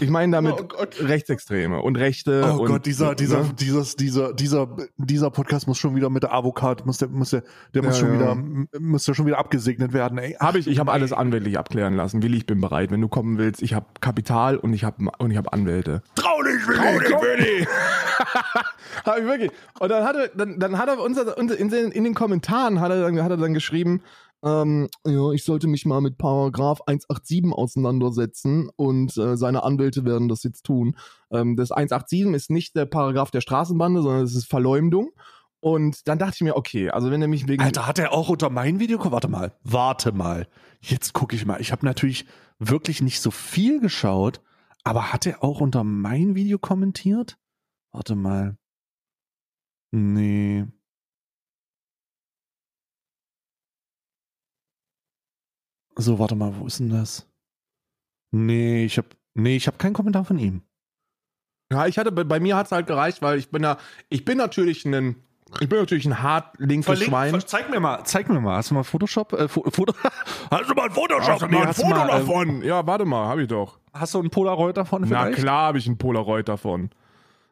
[0.00, 0.84] ich meine damit Oh.
[1.00, 2.44] Rechtsextreme und Rechte.
[2.46, 3.54] Oh und, Gott, dieser, dieser, ne?
[3.58, 7.42] dieses, dieser, dieser, dieser Podcast muss schon wieder mit der Avocat, muss der, muss der,
[7.74, 8.36] der muss Ja, schon ja.
[8.36, 10.36] wieder, muss der schon wieder abgesegnet werden, ey.
[10.40, 12.22] Habe ich, ich habe alles anwältlich abklären lassen.
[12.22, 12.90] Willi, ich bin bereit.
[12.90, 15.91] Wenn du kommen willst, ich habe Kapital und ich habe und ich habe Anwälte.
[16.14, 17.66] Trau dich, Willi, Willi!
[19.04, 19.50] habe ich wirklich.
[19.80, 22.90] Und dann hat er, dann, dann hat er unser in, den, in den Kommentaren hat
[22.90, 24.02] er dann, hat er dann geschrieben,
[24.44, 30.28] ähm, ja, ich sollte mich mal mit Paragraph 187 auseinandersetzen und äh, seine Anwälte werden
[30.28, 30.96] das jetzt tun.
[31.30, 35.12] Ähm, das 187 ist nicht der Paragraph der Straßenbande, sondern es ist Verleumdung.
[35.60, 38.28] Und dann dachte ich mir, okay, also wenn er mich wegen Alter, hat er auch
[38.28, 40.48] unter mein Video, warte mal, warte mal.
[40.80, 41.60] Jetzt gucke ich mal.
[41.60, 42.26] Ich habe natürlich
[42.58, 44.40] wirklich nicht so viel geschaut,
[44.84, 47.38] aber hat er auch unter mein Video kommentiert?
[47.92, 48.56] Warte mal.
[49.92, 50.66] Nee.
[55.96, 57.28] So, warte mal, wo ist denn das?
[58.34, 60.62] Nee, ich habe nee, ich habe keinen Kommentar von ihm.
[61.70, 64.24] Ja, ich hatte, bei, bei mir hat es halt gereicht, weil ich bin ja, ich
[64.24, 65.16] bin natürlich ein,
[65.60, 67.38] ich bin natürlich ein hart linkes Schwein.
[67.46, 68.56] zeig mir mal, zeig mir mal.
[68.56, 69.32] Hast du mal Photoshop?
[69.32, 69.94] Äh, Fo Foto
[70.50, 71.28] hast du mal ein Photoshop?
[71.28, 72.62] Hast du mal ein Foto mal, äh, davon?
[72.62, 73.78] Ja, warte mal, hab ich doch.
[73.92, 75.38] Hast du ein Polaroid davon Na vielleicht?
[75.40, 76.90] klar habe ich ein Polaroid davon.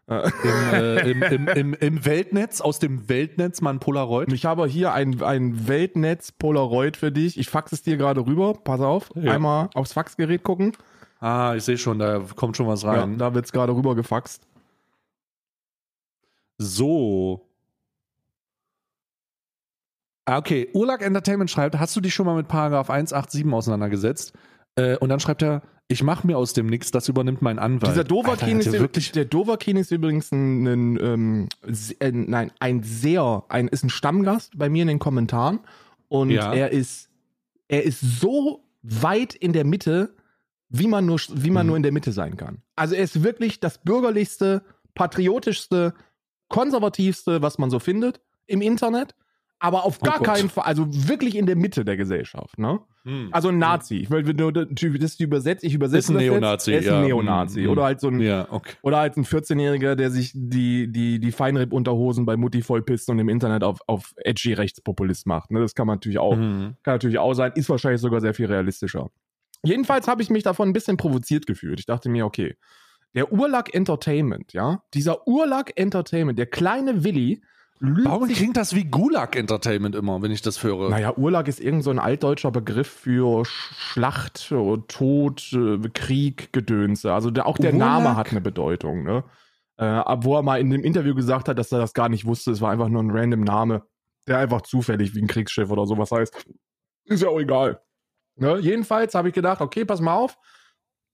[0.09, 4.33] Im, äh, im, im, im, Im Weltnetz, aus dem Weltnetz mal ein Polaroid.
[4.33, 7.39] Ich habe hier ein, ein Weltnetz Polaroid für dich.
[7.39, 8.55] Ich fax es dir gerade rüber.
[8.55, 9.11] Pass auf.
[9.15, 9.33] Ja.
[9.33, 10.73] Einmal aufs Faxgerät gucken.
[11.21, 13.19] Ah, ich sehe schon, da kommt schon was Ja, rein.
[13.19, 14.43] da wird es gerade rüber gefaxt.
[16.59, 17.47] So.
[20.31, 24.33] Ah, Okay, Urlag Entertainment schreibt, hast du dich schon mal mit Paragraph 187 auseinandergesetzt?
[24.77, 27.91] Äh, und dann schreibt er, ich mache mir aus dem Nix, das übernimmt mein Anwalt.
[27.93, 31.49] Dieser Dovakin Alter, ist, der wirklich der Dovakin ist übrigens ein, ein, ähm,
[31.99, 35.59] äh, nein, ein sehr, ein, ist ein Stammgast bei mir in den Kommentaren
[36.09, 36.53] und Ja.
[36.55, 37.09] er ist,
[37.67, 40.15] er ist so weit in der Mitte,
[40.69, 41.69] wie man nur, wie man Mhm.
[41.71, 42.63] nur in der Mitte sein kann.
[42.77, 44.63] Also er ist wirklich das bürgerlichste,
[44.95, 45.93] patriotischste,
[46.49, 49.17] konservativste, was man so findet im Internet,
[49.61, 50.27] aber auf Oh gar Gott.
[50.27, 52.81] keinen Fall, also wirklich in der Mitte der Gesellschaft, ne?
[53.05, 53.29] Hm.
[53.31, 53.97] Also ein Nazi.
[53.99, 56.31] Ich will nur das ist übersetzt, ich übersetze Ist ein das jetzt.
[56.33, 56.99] Neonazi, Er ist ja.
[56.99, 57.61] ein Neonazi.
[57.63, 57.69] Mhm.
[57.71, 58.73] Oder halt so ein, ja, okay.
[58.83, 63.29] oder halt ein 14-Jähriger, der sich die, die, die Feinripp-Unterhosen bei Mutti vollpisst und im
[63.29, 65.51] Internet auf, auf edgy Rechtspopulist macht.
[65.51, 65.61] Ne?
[65.61, 66.77] Das kann man natürlich auch, Mhm.
[66.83, 69.11] kann natürlich auch sein, ist wahrscheinlich sogar sehr viel realistischer.
[69.63, 71.79] Jedenfalls habe ich mich davon ein bisschen provoziert gefühlt.
[71.81, 72.57] Ich dachte mir, okay,
[73.15, 77.43] der Urlack Entertainment, ja, dieser Urlack Entertainment, der kleine Willi,
[77.81, 80.91] Warum klingt das wie Gulag Entertainment immer, wenn ich das höre?
[80.91, 87.15] naja, Urlaub ist irgend so ein altdeutscher Begriff für Schlacht, äh, Tod, äh, Krieg, Gedönse.
[87.15, 87.89] Also der, auch der Urlaub?
[87.89, 89.25] Name hat eine Bedeutung, ne?
[89.79, 92.51] Äh, wo er mal in dem Interview gesagt hat, dass er das gar nicht wusste.
[92.51, 93.83] Es war einfach nur ein random Name,
[94.29, 96.37] der einfach zufällig wie ein Kriegsschiff oder sowas heißt.
[97.07, 97.81] Ist ja auch egal.
[98.37, 98.59] Ne?
[98.59, 100.37] Jedenfalls habe ich gedacht, okay, pass mal auf.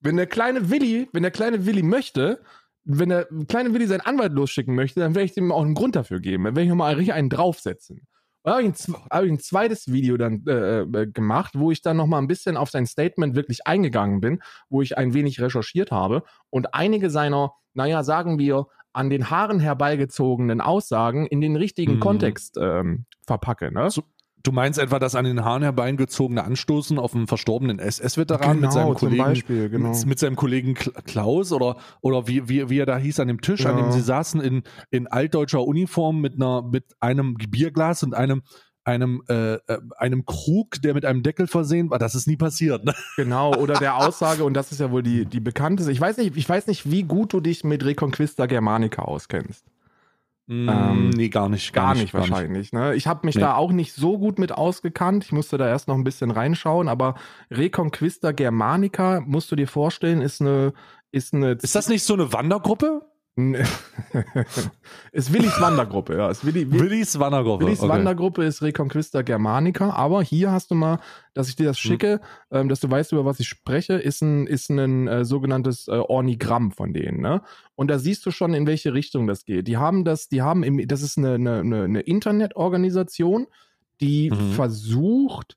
[0.01, 2.43] Wenn der kleine Willi, wenn der kleine Willi möchte,
[2.87, 5.97] wenn der kleine Willi seinen Anwalt losschicken möchte, dann werde ich ihm auch einen Grund
[5.97, 6.45] dafür geben.
[6.45, 8.07] Dann werde ich mal richtig einen draufsetzen.
[8.45, 8.75] Da habe ich,
[9.11, 12.29] hab ich ein zweites Video dann äh, äh, gemacht, wo ich dann noch mal ein
[12.29, 17.11] bisschen auf sein Statement wirklich eingegangen bin, wo ich ein wenig recherchiert habe und einige
[17.11, 22.01] seiner, naja, sagen wir, an den Haaren herbeigezogenen Aussagen in den richtigen Mhm.
[22.01, 23.73] Kontext ähm, verpacke.
[23.73, 23.91] Ne?
[23.91, 24.05] So-
[24.47, 28.87] Du meinst etwa das an den Haaren herbeigezogene Anstoßen auf einen verstorbenen SS-Veteran mit seinem
[28.87, 29.89] Genau, zum Kollegen Beispiel, genau.
[29.91, 33.27] mit, mit seinem Kollegen Kla- Klaus oder oder wie, wie, wie er da hieß an
[33.29, 33.83] dem Tisch, an Ja.
[33.85, 38.43] dem sie saßen in, in altdeutscher Uniform mit einer mit einem Bierglas und einem
[38.85, 41.99] einem äh, äh, einem Krug, der mit einem Deckel versehen war.
[41.99, 42.85] Das ist nie passiert.
[42.85, 42.95] Ne?
[43.17, 45.91] Genau, oder der Aussage, und das ist ja wohl die, die bekannteste.
[45.91, 49.65] Ich weiß nicht, ich weiß nicht, wie gut du dich mit Reconquista Germanica auskennst.
[50.49, 51.73] Ähm, nee, gar nicht.
[51.73, 52.73] Gar, nicht, wahrscheinlich.
[52.73, 52.95] Ne?
[52.95, 53.41] Ich habe mich Nee.
[53.41, 55.25] da auch nicht so gut mit ausgekannt.
[55.25, 57.17] Ich musste da erst noch ein bisschen reinschauen, aber
[57.51, 60.73] Reconquista Germanica, musst du dir vorstellen, ist eine.
[61.13, 63.03] Ist, eine Ist das nicht so eine Wandergruppe?
[65.13, 66.31] ist Willis Wandergruppe, ja.
[66.31, 67.67] Ist Willi, Willi, Willis Wandergruppe.
[67.67, 67.89] Willis okay.
[67.91, 71.01] Wandergruppe ist Reconquista Germanica, aber hier hast du mal,
[71.35, 71.71] dass ich dir Hm.
[71.71, 72.21] das schicke,
[72.51, 75.93] ähm, dass du weißt, über was ich spreche, ist ein, ist ein äh, sogenanntes äh,
[75.93, 77.43] Ornigramm von denen, ne?
[77.75, 79.69] Und da siehst du schon, in welche Richtung das geht.
[79.69, 83.47] Die haben das, die haben im, das ist eine, eine, eine, eine Internetorganisation,
[84.01, 84.53] die Mhm.
[84.53, 85.57] versucht,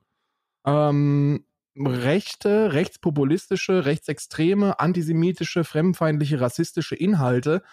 [0.65, 7.63] ähm, rechte, rechtspopulistische, rechtsextreme, antisemitische, fremdenfeindliche, rassistische Inhalte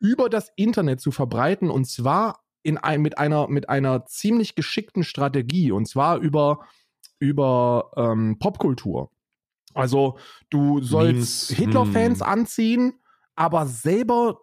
[0.00, 5.04] über das Internet zu verbreiten und zwar in ein, mit einer mit einer ziemlich geschickten
[5.04, 6.66] Strategie und zwar über
[7.18, 9.10] über ähm, Popkultur.
[9.72, 10.18] Also
[10.50, 12.26] du sollst Memes, Hitler-Fans hm.
[12.26, 13.00] anziehen,
[13.34, 14.40] aber selber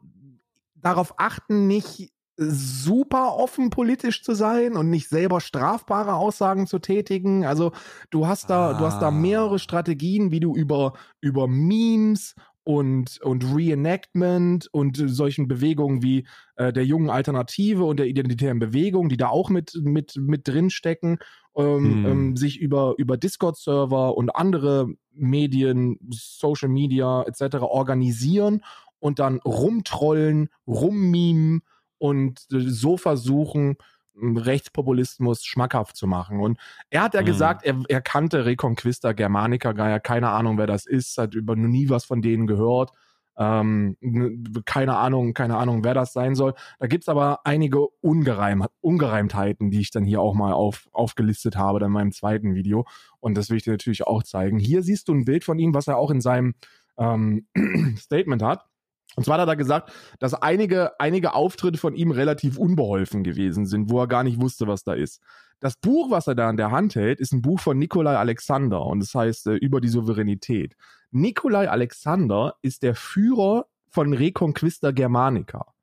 [0.75, 7.45] darauf achten, nicht super offen politisch zu sein und nicht selber strafbare Aussagen zu tätigen.
[7.45, 7.71] Also
[8.09, 9.11] du hast da, du hast da Ah.
[9.11, 16.71] mehrere Strategien, wie du über, über Memes und, und Reenactment und solchen Bewegungen wie äh,
[16.71, 21.17] der jungen Alternative und der identitären Bewegung, die da auch mit, mit, mit drin stecken,
[21.55, 22.03] ähm, Hm.
[22.03, 27.63] ähm, sich über, über Discord-Server und andere Medien, Social Media etc.
[27.67, 28.63] organisieren
[28.99, 31.61] und dann rumtrollen, rummimen
[32.01, 33.77] und so versuchen,
[34.19, 36.39] m, Rechtspopulismus schmackhaft zu machen.
[36.39, 36.59] Und
[36.89, 37.25] er hat ja Mhm.
[37.25, 41.55] gesagt, er, er kannte Reconquista Germanica, gar ja keine Ahnung, wer das ist, hat über
[41.55, 42.91] noch nie was von denen gehört.
[43.37, 46.53] Ähm, n- keine Ahnung, keine Ahnung, wer das sein soll.
[46.79, 51.79] Da gibt's aber einige Ungereim Ungereimtheiten, die ich dann hier auch mal auf, aufgelistet habe,
[51.79, 52.85] dann in meinem zweiten Video.
[53.19, 54.57] Und das will ich dir natürlich auch zeigen.
[54.59, 56.55] Hier siehst du ein Bild von ihm, was er auch in seinem
[56.97, 57.47] ähm,
[57.97, 58.65] Statement hat.
[59.15, 63.65] Und zwar hat er da gesagt, dass einige, einige Auftritte von ihm relativ unbeholfen gewesen
[63.65, 65.21] sind, wo er gar nicht wusste, was da ist.
[65.59, 68.85] Das Buch, was er da in der Hand hält, ist ein Buch von Nikolai Alexander
[68.85, 70.75] und das heißt äh, über die Souveränität.
[71.11, 75.73] Nikolai Alexander ist der Führer von Reconquista Germanica.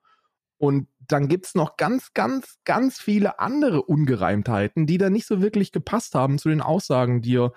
[0.56, 5.70] Und dann gibt's noch ganz, ganz, ganz viele andere Ungereimtheiten, die da nicht so wirklich
[5.70, 7.52] gepasst haben zu den Aussagen, die er,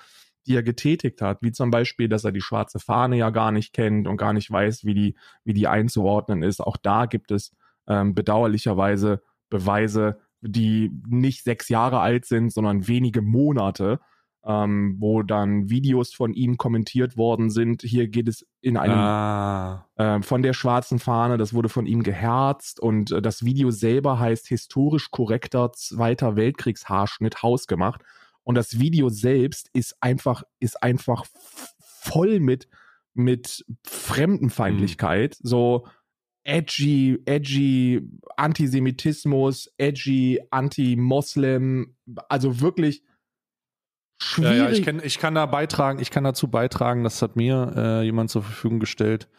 [0.47, 1.41] die er getätigt hat.
[1.41, 4.49] Wie zum Beispiel, dass er die schwarze Fahne ja gar nicht kennt und gar nicht
[4.51, 6.62] weiß, wie die, wie die einzuordnen ist.
[6.62, 7.51] Auch da gibt es
[7.88, 13.99] ähm, bedauerlicherweise Beweise, die nicht sechs Jahre alt sind, sondern wenige Monate,
[14.43, 17.84] ähm, wo dann Videos von ihm kommentiert worden sind.
[17.84, 19.86] Hier geht es in einem Ah.
[19.97, 24.17] äh, von der schwarzen Fahne, das wurde von ihm geherzt und äh, das Video selber
[24.19, 28.01] heißt historisch korrekter Zweiter Weltkriegshaarschnitt hausgemacht
[28.43, 31.25] und das Video selbst ist einfach ist einfach
[31.80, 32.67] voll mit,
[33.13, 35.47] mit Fremdenfeindlichkeit, mhm.
[35.47, 35.88] so
[36.43, 38.01] edgy, edgy
[38.36, 41.95] Antisemitismus, edgy Anti-Moslem,
[42.30, 43.04] also wirklich
[44.21, 44.58] schwierig.
[44.58, 47.73] Ja, ja, ich, kann, ich kann da beitragen, ich kann dazu beitragen, das hat mir
[47.75, 49.30] äh, jemand zur Verfügung gestellt.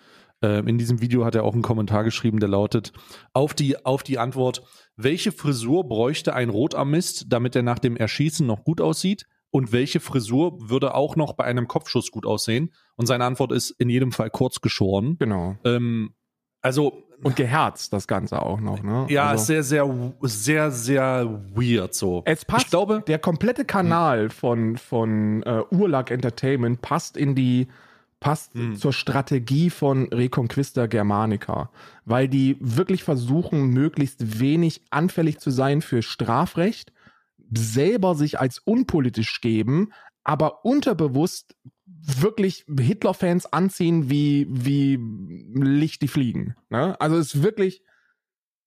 [0.43, 2.93] Äh, in diesem Video hat er auch einen Kommentar geschrieben, der lautet,
[3.33, 4.63] auf die, auf die Antwort,
[4.97, 9.27] welche Frisur bräuchte ein Rotarmist, damit er nach dem Erschießen noch gut aussieht?
[9.55, 12.73] Und welche Frisur würde auch noch bei einem Kopfschuss gut aussehen?
[12.97, 15.17] Und seine Antwort ist in jedem Fall kurz geschoren.
[15.19, 15.57] Genau.
[15.65, 16.15] Ähm,
[16.63, 19.07] also und geherzt das Ganze auch noch, ne?
[19.09, 22.23] Ja, also, sehr, sehr, sehr, sehr weird so.
[22.25, 22.65] Es passt.
[22.65, 27.69] Ich glaube, der komplette Kanal von von uh, Urlag Entertainment passt in die
[28.23, 28.77] passt hm.
[28.77, 31.71] zur Strategie von Reconquista Germanica,
[32.05, 36.93] weil die wirklich versuchen, möglichst wenig anfällig zu sein für Strafrecht,
[37.53, 45.01] selber sich als unpolitisch geben, aber unterbewusst wirklich Hitler-Fans anziehen wie, wie
[45.61, 46.55] Licht die fliegen.
[46.71, 46.99] Ne?
[47.01, 47.83] Also es ist wirklich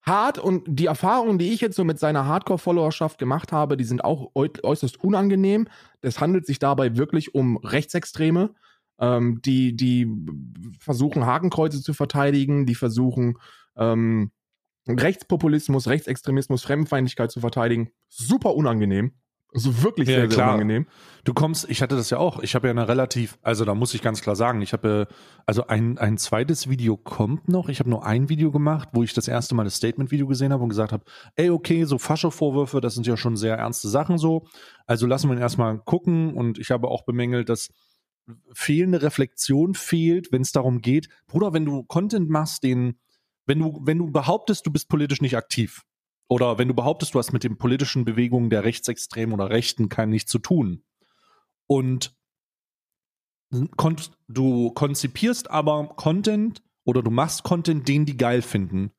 [0.01, 4.03] hart und die Erfahrungen, die ich jetzt so mit seiner Hardcore-Followerschaft gemacht habe, die sind
[4.03, 5.69] auch äußerst unangenehm.
[6.01, 8.53] Es handelt sich dabei wirklich um Rechtsextreme,
[8.99, 10.07] ähm, die, die
[10.79, 13.37] versuchen, Hakenkreuze zu verteidigen, die versuchen,
[13.75, 14.31] ähm,
[14.87, 17.89] Rechtspopulismus, Rechtsextremismus, Fremdenfeindlichkeit zu verteidigen.
[18.09, 19.13] Super unangenehm.
[19.55, 20.85] Also wirklich ja, sehr, sehr unangenehm.
[21.23, 22.43] Du kommst, ich hatte das ja auch.
[22.43, 25.07] Ich habe ja eine relativ, also da muss ich ganz klar sagen, ich habe,
[25.45, 27.69] also ein, ein zweites Video kommt noch.
[27.69, 30.61] Ich habe nur ein Video gemacht, wo ich das erste Mal das Statement-Video gesehen habe
[30.61, 31.05] und gesagt habe,
[31.37, 34.45] ey, okay, so Fascho-Vorwürfe, das sind ja schon sehr ernste Sachen so.
[34.87, 36.33] Also lassen wir ihn erstmal gucken.
[36.33, 37.69] Und ich habe auch bemängelt, dass
[38.53, 42.99] fehlende Reflexion fehlt, wenn es darum geht, Bruder, wenn du Content machst, den,
[43.45, 45.83] wenn du, wenn du behauptest, du bist politisch nicht aktiv,
[46.27, 50.09] oder wenn du behauptest, du hast mit den politischen Bewegungen der Rechtsextremen oder Rechten kein
[50.09, 50.83] nichts zu tun
[51.67, 52.15] und
[53.77, 53.95] kon
[54.27, 58.91] du konzipierst aber Content oder du machst Content, den die geil finden,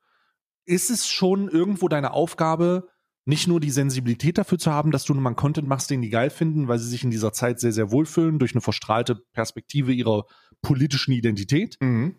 [0.64, 2.88] ist es schon irgendwo deine Aufgabe,
[3.26, 6.30] nicht nur die Sensibilität dafür zu haben, dass du mal Content machst, den die geil
[6.30, 10.24] finden, weil sie sich in dieser Zeit sehr, sehr wohlfühlen durch eine verstrahlte Perspektive ihrer
[10.62, 12.16] politischen Identität, mhm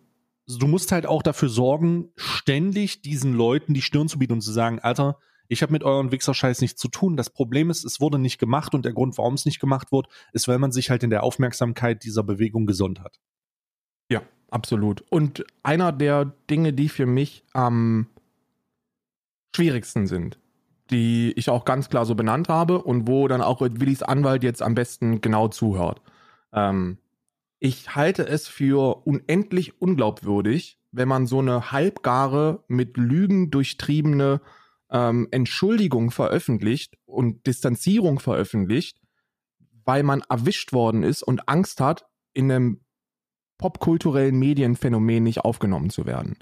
[0.47, 4.51] du musst halt auch dafür sorgen, ständig diesen Leuten die Stirn zu bieten und zu
[4.51, 7.15] sagen, Alter, ich habe mit euren Wichser-Scheiß nichts zu tun.
[7.15, 10.07] Das Problem ist, es wurde nicht gemacht und der Grund, warum es nicht gemacht wird,
[10.33, 13.19] ist, weil man sich halt in der Aufmerksamkeit dieser Bewegung gesund hat.
[14.09, 15.03] Ja, absolut.
[15.09, 18.07] Und einer der Dinge, die für mich am
[19.55, 20.39] schwierigsten sind,
[20.89, 24.61] die ich auch ganz klar so benannt habe und wo dann auch Willis Anwalt jetzt
[24.61, 26.01] am besten genau zuhört.
[26.53, 26.97] Ähm,
[27.59, 34.41] ich halte es für unendlich unglaubwürdig, wenn man so eine halbgare, mit Lügen durchtriebene
[34.89, 39.01] ähm, Entschuldigung veröffentlicht und Distanzierung veröffentlicht,
[39.83, 42.81] weil man erwischt worden ist und Angst hat, in einem
[43.57, 46.37] popkulturellen Medienphänomen nicht aufgenommen zu werden.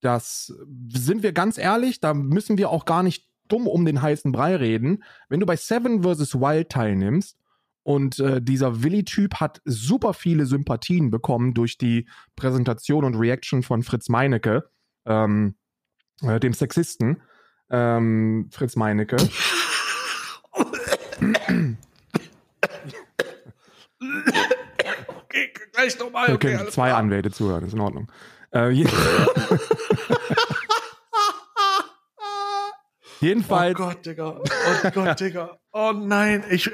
[0.00, 0.52] Das
[0.92, 4.56] sind wir ganz ehrlich, da müssen wir auch gar nicht dumm um den heißen Brei
[4.56, 5.04] reden.
[5.28, 6.34] Wenn du bei Seven vs.
[6.36, 7.36] Wild teilnimmst
[7.82, 13.82] und äh, dieser Willi-Typ hat super viele Sympathien bekommen durch die Präsentation und Reaction von
[13.82, 14.70] Fritz Meinecke,
[15.06, 15.54] ähm,
[16.22, 17.22] äh, dem Sexisten.
[17.70, 19.16] Ähm, Fritz Meinecke.
[25.18, 26.34] okay, gleich nochmal.
[26.34, 26.92] Okay, zwei.
[26.92, 28.10] Anwälte zuhören, ist in Ordnung.
[28.52, 28.84] Äh,
[33.20, 33.78] Jedenfalls.
[33.78, 34.40] Oh Gott, Digga.
[34.40, 35.58] Oh Gott, Digga.
[35.72, 36.70] Oh nein, ich.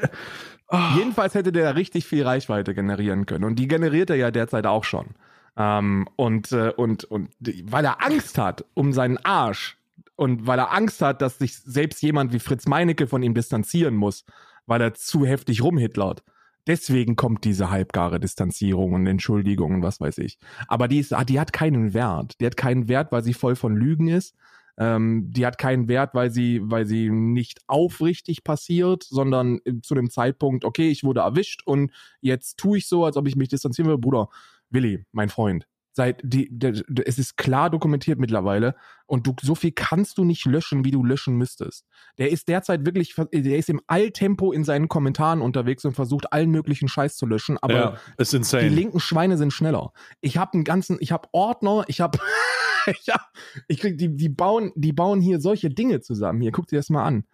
[0.68, 0.78] Oh.
[0.96, 3.44] Jedenfalls hätte der richtig viel Reichweite generieren können.
[3.44, 5.14] Und die generiert er ja derzeit auch schon.
[5.56, 7.30] Ähm, und, äh, und, und
[7.64, 9.78] weil er Angst hat um seinen Arsch
[10.16, 13.94] und weil er Angst hat, dass sich selbst jemand wie Fritz Meinecke von ihm distanzieren
[13.94, 14.24] muss,
[14.66, 16.24] weil er zu heftig rumhitlert.
[16.66, 20.38] Deswegen kommt diese halbgare Distanzierung und Entschuldigung und was weiß ich.
[20.66, 22.40] Aber die, ist, die hat keinen Wert.
[22.40, 24.34] Die hat keinen Wert, weil sie voll von Lügen ist.
[24.78, 30.10] Ähm, die hat keinen Wert, weil sie, weil sie nicht aufrichtig passiert, sondern zu dem
[30.10, 33.90] Zeitpunkt, okay, ich wurde erwischt und jetzt tue ich so, als ob ich mich distanzieren
[33.90, 33.98] will.
[33.98, 34.28] Bruder,
[34.70, 38.74] Willi, mein Freund, seit die, die, es ist klar dokumentiert mittlerweile
[39.06, 41.86] und du so viel kannst du nicht löschen, wie du löschen müsstest.
[42.18, 46.50] Der ist derzeit wirklich, der ist im Alltempo in seinen Kommentaren unterwegs und versucht allen
[46.50, 49.92] möglichen Scheiß zu löschen, aber ja, die linken Schweine sind schneller.
[50.20, 52.18] Ich habe einen ganzen, ich habe Ordner, ich habe
[53.04, 53.20] ja,
[53.68, 56.40] ich krieg, die, die, bauen, die bauen hier solche Dinge zusammen.
[56.40, 57.24] Hier, guck dir das mal an.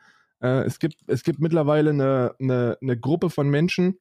[0.40, 3.98] Äh, es, gibt, es gibt mittlerweile eine, eine, eine Gruppe von Menschen,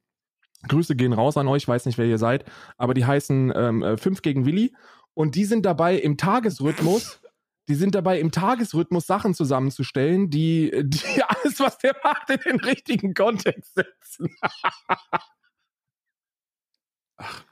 [0.67, 2.45] Grüße gehen raus an euch, weiß nicht, wer ihr seid,
[2.77, 4.75] aber die heißen ähm, 5 äh, gegen Willi
[5.13, 7.19] und die sind dabei im Tagesrhythmus,
[7.67, 12.59] die sind dabei im Tagesrhythmus Sachen zusammenzustellen, die, die alles, was der macht, in den
[12.59, 14.29] richtigen Kontext setzen.
[17.17, 17.43] Ach,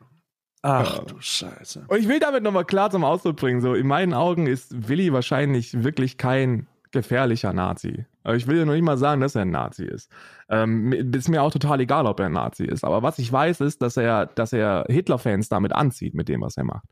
[0.62, 1.86] Ach du Scheiße.
[1.88, 5.14] Und ich will damit nochmal klar zum Ausdruck bringen, so in meinen Augen ist Willi
[5.14, 8.06] wahrscheinlich wirklich kein gefährlicher Nazi.
[8.24, 10.12] Aber ich will ja noch nicht mal sagen, dass er ein Nazi ist.
[10.50, 12.84] Ähm, ist mir auch total egal, ob er ein Nazi ist.
[12.84, 16.58] Aber was ich weiß, ist, dass er, dass er Hitler-Fans damit anzieht, mit dem, was
[16.58, 16.86] er macht.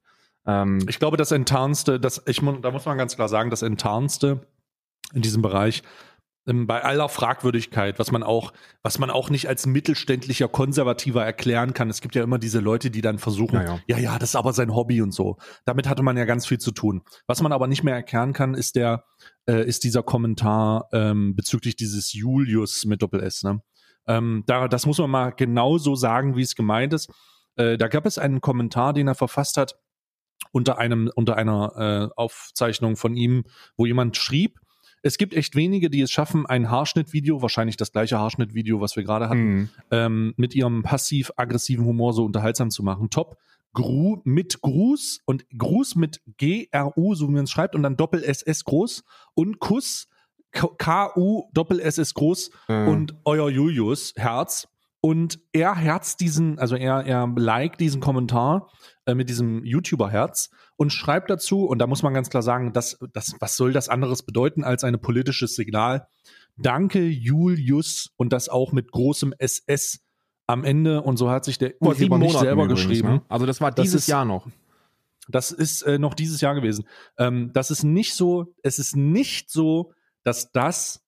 [0.45, 4.47] Ähm, Ich glaube, das Enttarnste, das, ich, da muss man ganz klar sagen, das Enttarnste
[5.13, 5.83] in diesem Bereich,
[6.47, 11.89] bei aller Fragwürdigkeit, was man auch, was man auch nicht als mittelständlicher Konservativer erklären kann.
[11.89, 13.97] Es gibt ja immer diese Leute, die dann versuchen, Ja, ja.
[13.97, 15.37] ja, das ist aber sein Hobby und so.
[15.65, 17.01] Damit hatte man ja ganz viel zu tun.
[17.27, 19.03] Was man aber nicht mehr erklären kann, ist der,
[19.45, 23.43] äh, ist dieser Kommentar ähm, bezüglich dieses Julius mit Doppel S.
[23.43, 23.61] Ne?
[24.07, 27.11] Ähm, da, das muss man mal genauso sagen, wie es gemeint ist.
[27.57, 29.75] Äh, da gab es einen Kommentar, den er verfasst hat
[30.51, 33.43] unter einem unter einer äh, Aufzeichnung von ihm,
[33.75, 34.59] wo jemand schrieb,
[35.03, 39.03] es gibt echt wenige, die es schaffen, ein Haarschnittvideo, wahrscheinlich das gleiche Haarschnittvideo, was wir
[39.03, 39.69] gerade hatten, mh.
[39.91, 43.09] ähm, mit ihrem passiv-aggressiven Humor so unterhaltsam zu machen.
[43.09, 43.37] Top.
[43.73, 48.63] Gru mit Gruß und Gruß mit G-R-U, so wie man es schreibt, und dann Doppel-S-S
[48.63, 49.03] groß
[49.35, 50.07] und Kuss
[50.51, 54.67] K-U Doppel-S-S groß Äh, und euer Julius Herz.
[54.99, 58.71] Und er herzt diesen, also er, er liked diesen Kommentar
[59.05, 62.97] äh, mit diesem YouTuber-Herz und schreibt dazu, und da muss man ganz klar sagen, das,
[63.13, 66.07] das, was soll das anderes bedeuten als ein politisches Signal?
[66.57, 69.99] Danke, Julius, und das auch mit großem SS
[70.47, 71.01] am Ende.
[71.03, 73.07] Und so hat sich der vor Urheber nicht selber übrigens, geschrieben.
[73.09, 73.21] Ne?
[73.29, 74.47] Also das war Das dieses ist- Jahr noch.
[75.29, 76.87] Das ist äh, noch dieses Jahr gewesen.
[77.17, 79.91] Ähm, das ist nicht so, es ist nicht so,
[80.23, 81.03] dass das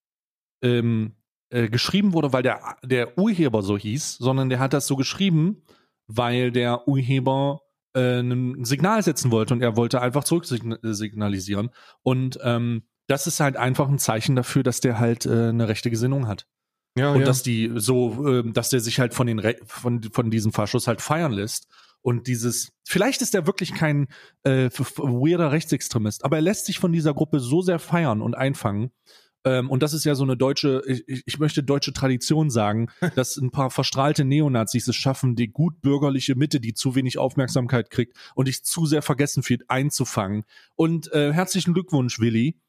[0.62, 1.16] ähm,
[1.50, 5.64] äh, geschrieben wurde, weil der, der Urheber so hieß, sondern der hat das so geschrieben,
[6.08, 7.62] weil der Urheber
[7.94, 11.70] äh, ein Signal setzen wollte und er wollte einfach zurücksignalisieren.
[12.04, 15.90] Und ähm, das ist halt einfach ein Zeichen dafür, dass der halt äh, eine rechte
[15.90, 16.46] Gesinnung hat.
[16.98, 20.32] Ja, Und dass die so, ähm, dass der sich halt von den Re von, von
[20.32, 21.68] diesem Faschus halt feiern lässt.
[22.02, 24.08] Und dieses, vielleicht ist er wirklich kein
[24.44, 28.92] äh, weirder Rechtsextremist, aber er lässt sich von dieser Gruppe so sehr feiern und einfangen.
[29.46, 33.38] Ähm, und das ist ja so eine deutsche, ich, ich möchte deutsche Tradition sagen, dass
[33.38, 38.18] ein paar verstrahlte Neonazis es schaffen, die gut bürgerliche Mitte, die zu wenig Aufmerksamkeit kriegt
[38.36, 40.44] und dich zu sehr vergessen fühlt, einzufangen.
[40.76, 42.60] Und äh, herzlichen Glückwunsch, Willi.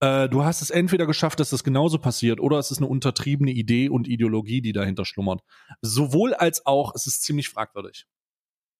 [0.00, 3.50] Äh, du hast es entweder geschafft, dass das genauso passiert, oder es ist eine untertriebene
[3.50, 5.42] Idee und Ideologie, die dahinter schlummert.
[5.82, 8.06] Sowohl als auch, es ist ziemlich fragwürdig.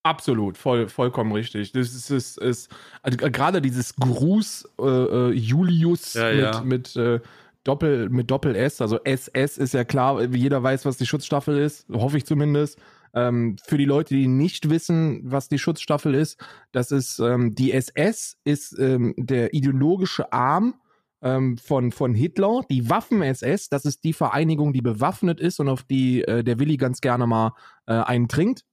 [0.08, 1.72] Absolut, voll, vollkommen richtig.
[1.72, 2.70] Das ist, ist, ist
[3.02, 6.62] also gerade dieses Gruß äh, äh, Julius Ja, mit, ja.
[6.62, 7.20] mit äh,
[7.64, 11.86] Doppel mit Doppel S, also SS ist ja klar, jeder weiß, was die Schutzstaffel ist,
[11.92, 12.78] hoffe ich zumindest.
[13.12, 16.40] Ähm, für die Leute, die nicht wissen, was die Schutzstaffel ist,
[16.72, 20.80] das ist ähm, die SS ist ähm, der ideologische Arm
[21.20, 22.62] ähm, von, von Hitler.
[22.70, 26.78] Die Waffen-SS, das ist die Vereinigung, die bewaffnet ist und auf die äh, der Willi
[26.78, 27.52] ganz gerne mal
[27.86, 28.64] äh, einen trinkt.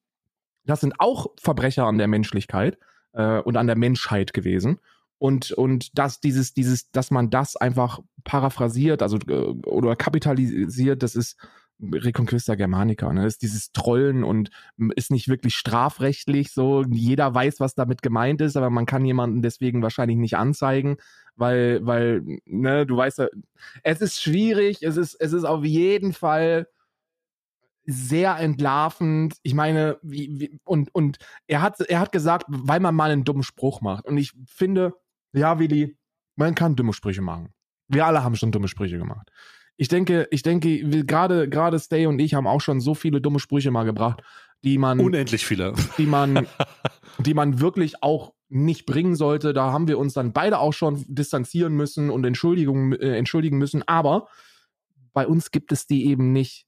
[0.65, 2.77] Das sind auch Verbrecher an der Menschlichkeit
[3.13, 4.79] äh, und an der Menschheit gewesen.
[5.17, 9.33] Und, und dass dieses, dieses, dass man das einfach paraphrasiert, also äh,
[9.67, 11.37] oder kapitalisiert, das ist
[11.81, 13.25] Reconquista Germanica, ne?
[13.25, 14.49] Ist dieses Trollen und
[14.95, 16.83] ist nicht wirklich strafrechtlich so.
[16.89, 20.97] Jeder weiß, was damit gemeint ist, aber man kann jemanden deswegen wahrscheinlich nicht anzeigen,
[21.35, 23.27] weil, weil, ne, du weißt ja,
[23.83, 26.67] es ist schwierig, es ist, es ist auf jeden Fall
[27.85, 29.35] sehr entlarvend.
[29.43, 31.17] Ich meine, wie, wie, und, und
[31.47, 34.05] er hat, er hat gesagt, weil man mal einen dummen Spruch macht.
[34.05, 34.93] Und ich finde,
[35.33, 35.97] ja, Willi,
[36.35, 37.53] man kann dumme Sprüche machen.
[37.87, 39.29] Wir alle haben schon dumme Sprüche gemacht.
[39.77, 43.39] Ich denke, ich denke, gerade, gerade Stay und ich haben auch schon so viele dumme
[43.39, 44.23] Sprüche mal gebracht,
[44.63, 45.73] die man, Unendlich viele.
[45.97, 46.47] die man,
[47.19, 49.53] die man wirklich auch nicht bringen sollte.
[49.53, 53.83] Da haben wir uns dann beide auch schon distanzieren müssen und Entschuldigung, äh, entschuldigen müssen.
[53.87, 54.27] Aber
[55.13, 56.65] bei uns gibt es die eben nicht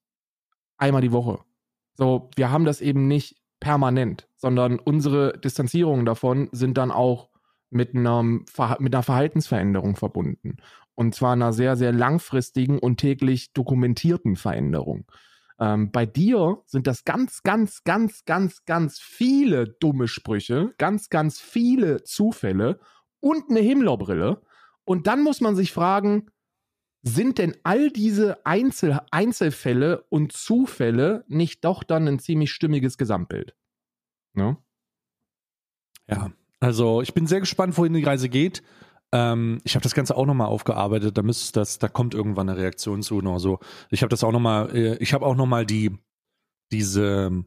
[0.78, 1.40] einmal die Woche.
[1.94, 7.30] So, wir haben das eben nicht permanent, sondern unsere Distanzierungen davon sind dann auch
[7.70, 8.46] mit, einem,
[8.80, 10.58] mit einer Verhaltensveränderung verbunden.
[10.96, 15.06] Und zwar einer sehr, sehr langfristigen und täglich dokumentierten Veränderung.
[15.60, 21.40] Ähm, bei dir sind das ganz, ganz, ganz, ganz, ganz viele dumme Sprüche, ganz, ganz
[21.40, 22.80] viele Zufälle
[23.20, 24.42] und eine Himmlerbrille.
[24.86, 26.28] Und dann muss man sich fragen,
[27.04, 33.56] sind denn all diese Einzel Einzelfälle und Zufälle nicht doch dann ein ziemlich stimmiges Gesamtbild?
[34.34, 34.58] Ne?
[36.10, 38.64] Ja, also ich bin sehr gespannt, wohin die Reise geht.
[39.12, 41.18] Ähm, ich habe das Ganze auch nochmal aufgearbeitet.
[41.18, 43.60] Da müsste das, da kommt irgendwann eine Reaktion zu oder so.
[43.90, 45.98] Ich habe das auch nochmal, äh, ich habe auch nochmal die,
[46.72, 47.46] diese,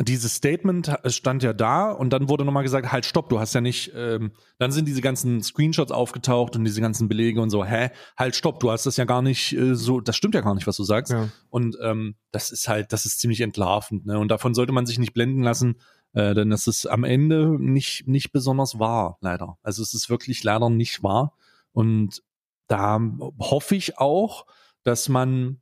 [0.00, 3.60] dieses Statement stand ja da und dann wurde nochmal gesagt, halt stopp, du hast ja
[3.60, 7.90] nicht, ähm, dann sind diese ganzen Screenshots aufgetaucht und diese ganzen Belege und so, hä,
[8.16, 10.68] halt stopp, du hast das ja gar nicht äh, so, das stimmt ja gar nicht,
[10.68, 11.12] was du sagst.
[11.12, 11.28] Ja.
[11.50, 14.18] Und ähm, das ist halt, das ist ziemlich entlarvend, ne?
[14.20, 15.76] Und davon sollte man sich nicht blenden lassen.
[16.12, 19.58] Äh, denn es ist am Ende nicht, nicht besonders wahr, leider.
[19.62, 21.34] Also es ist wirklich leider nicht wahr.
[21.72, 22.22] Und
[22.68, 23.00] da
[23.40, 24.46] hoffe ich auch,
[24.84, 25.60] dass man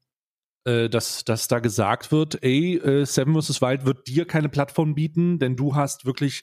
[0.66, 3.62] äh, dass, dass da gesagt wird, ey, äh, Seven vs.
[3.62, 6.42] Wild wird dir keine Plattform bieten, denn du hast wirklich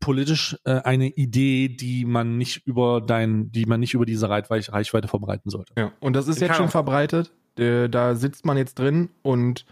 [0.00, 4.72] politisch äh, eine Idee, die man nicht über dein, die man nicht über diese Reichweite,
[4.72, 5.74] Reichweite verbreiten sollte.
[5.76, 7.32] Ja, und das ist jetzt schon verbreitet.
[7.56, 9.66] Da sitzt man jetzt drin und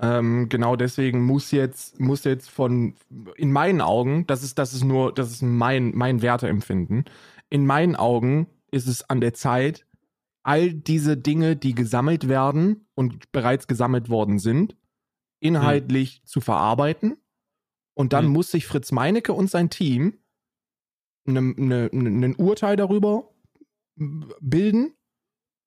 [0.00, 2.94] ähm, genau deswegen muss jetzt, muss jetzt von,
[3.36, 7.04] in meinen Augen, das ist, das ist nur, das ist mein, mein Werteempfinden.
[7.50, 9.84] In meinen Augen ist es an der Zeit,
[10.44, 14.76] all diese Dinge, die gesammelt werden und bereits gesammelt worden sind,
[15.40, 16.26] inhaltlich hm.
[16.26, 17.16] zu verarbeiten.
[17.94, 18.32] Und dann hm.
[18.32, 20.18] muss sich Fritz Meinecke und sein Team
[21.26, 23.30] ein ne, ne, ne, Urteil darüber
[23.96, 24.92] bilden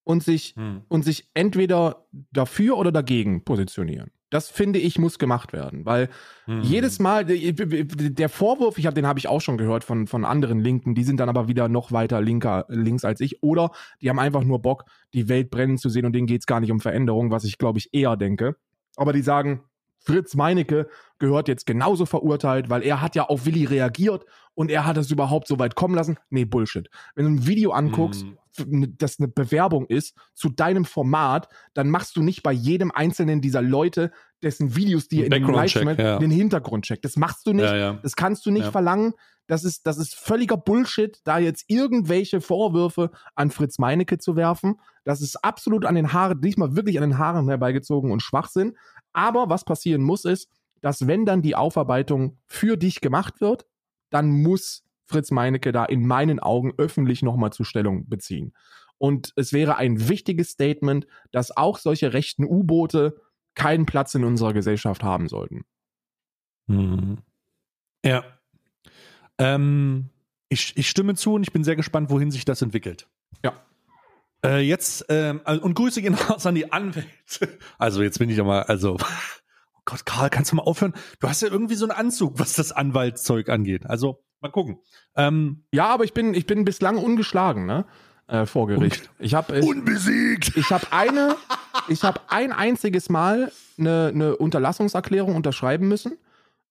[0.03, 0.84] und sich, hm.
[0.88, 4.11] und sich entweder dafür oder dagegen positionieren.
[4.30, 6.09] Das finde ich muss gemacht werden, weil
[6.47, 6.61] mhm.
[6.61, 10.59] jedes Mal der Vorwurf, ich habe den habe ich auch schon gehört von von anderen
[10.59, 13.71] Linken, die sind dann aber wieder noch weiter linker links als ich oder
[14.01, 16.59] die haben einfach nur Bock, die Welt brennen zu sehen und denen geht es gar
[16.59, 18.57] nicht um Veränderung, was ich glaube ich eher denke.
[18.97, 19.63] Aber die sagen,
[19.99, 20.88] Fritz Meinecke
[21.19, 24.25] gehört jetzt genauso verurteilt, weil er hat ja auf Willi reagiert
[24.58, 26.18] und er hat es überhaupt so weit kommen lassen.
[26.32, 26.89] Nee, Bullshit.
[27.14, 28.86] Wenn du ein Video anguckst, mm.
[28.97, 33.62] das eine Bewerbung ist zu deinem Format, dann machst du nicht bei jedem einzelnen dieser
[33.62, 36.18] Leute, dessen Videos die in den Livestream ja.
[36.18, 37.03] den Hintergrundcheck.
[37.03, 37.66] Das machst du nicht.
[37.66, 37.93] Ja, ja.
[38.01, 39.14] Das kannst du nicht verlangen.
[39.45, 44.80] Das ist, das ist völliger Bullshit, da jetzt irgendwelche Vorwürfe an Fritz Meinecke zu werfen.
[45.03, 48.76] Das ist absolut an den Haaren, diesmal wirklich an den Haaren herbeigezogen und Schwachsinn.
[49.14, 50.49] Aber was passieren muss, ist,
[50.82, 53.68] dass wenn dann die Aufarbeitung für dich gemacht wird,
[54.10, 58.53] dann muss Fritz Meinecke da in meinen Augen öffentlich nochmal zur Stellung beziehen.
[58.97, 63.22] Und es wäre ein wichtiges Statement, dass auch solche rechten U-Boote
[63.55, 65.66] keinen Platz in unserer Gesellschaft haben sollten.
[66.68, 67.20] Mhm.
[68.03, 68.24] Ja.
[69.38, 70.10] Ähm,
[70.49, 73.08] ich, ich stimme zu und ich bin sehr gespannt, wohin sich das entwickelt.
[73.43, 73.53] Ja.
[74.43, 77.58] Äh, jetzt, ähm, und Grüße gehen raus an die Anwälte.
[77.78, 78.97] Also, jetzt bin ich ja mal, also,
[79.88, 80.93] Gott, Karl, kannst du mal aufhören?
[81.21, 83.85] Du hast ja irgendwie so einen Anzug, was das Anwaltszeug angeht.
[83.85, 84.79] Also, mal gucken.
[85.15, 87.85] Ähm, ja, aber ich bin, ich bin bislang ungeschlagen, ne?
[88.27, 89.09] Äh, vor Gericht.
[89.17, 90.57] Ich habe unbesiegt.
[90.57, 91.38] Ich habe eine,
[91.88, 96.17] ich habe ein einziges Mal eine, eine Unterlassungserklärung unterschreiben müssen.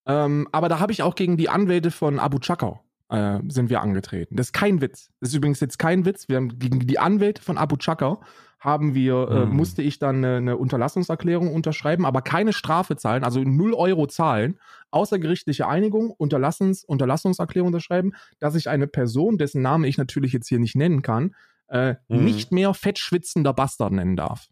[0.04, 3.80] Ähm, aber da habe ich auch gegen die Anwälte von Abu Chakau äh, sind wir
[3.80, 4.36] angetreten.
[4.36, 5.10] Das ist kein Witz.
[5.20, 6.28] Das ist übrigens jetzt kein Witz.
[6.28, 8.20] Wir haben gegen die Anwälte von Abu Chaka
[8.66, 9.56] haben wir, äh, mhm.
[9.56, 14.58] musste ich dann eine, eine, Unterlassungserklärung unterschreiben, aber keine Strafe zahlen, also 0 Euro zahlen,
[14.90, 20.58] außergerichtliche Einigung, Unterlassungs, Unterlassungserklärung unterschreiben, dass ich eine Person, dessen Namen ich natürlich jetzt hier
[20.58, 21.36] nicht nennen kann,
[21.68, 22.24] äh, mhm.
[22.24, 24.48] nicht mehr fettschwitzender Bastard nennen darf.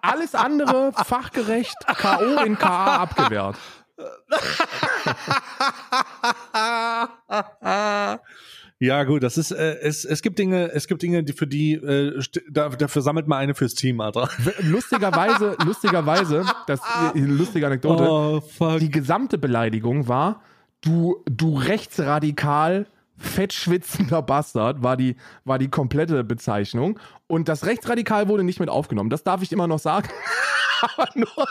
[0.02, 2.42] Alles andere fachgerecht K.O.
[2.46, 3.04] in K.A.
[3.04, 3.58] abgewehrt.
[8.80, 11.74] ja, gut, das ist, äh, es, es gibt Dinge, es gibt Dinge, die für die,
[11.74, 14.30] äh, da, dafür sammelt man eine fürs Team, Alter.
[14.60, 16.82] Lustigerweise, lustigerweise, das
[17.14, 20.42] äh, lustige Anekdote, oh, die gesamte Beleidigung war,
[20.82, 25.16] du, du rechtsradikal fettschwitzender Bastard war die,
[25.46, 27.00] war die komplette Bezeichnung.
[27.28, 29.10] Und das Rechtsradikal wurde nicht mit aufgenommen.
[29.10, 30.10] Das darf ich immer noch sagen.
[30.82, 31.48] Aber nur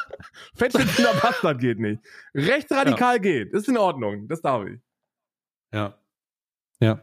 [0.55, 2.03] fettschwitzender Bastard geht nicht.
[2.35, 3.23] Rechtsradikal ja.
[3.23, 3.53] geht.
[3.55, 4.29] Ist in Ordnung.
[4.29, 4.79] Das darf ich.
[5.73, 5.99] Ja.
[6.81, 7.01] Ja.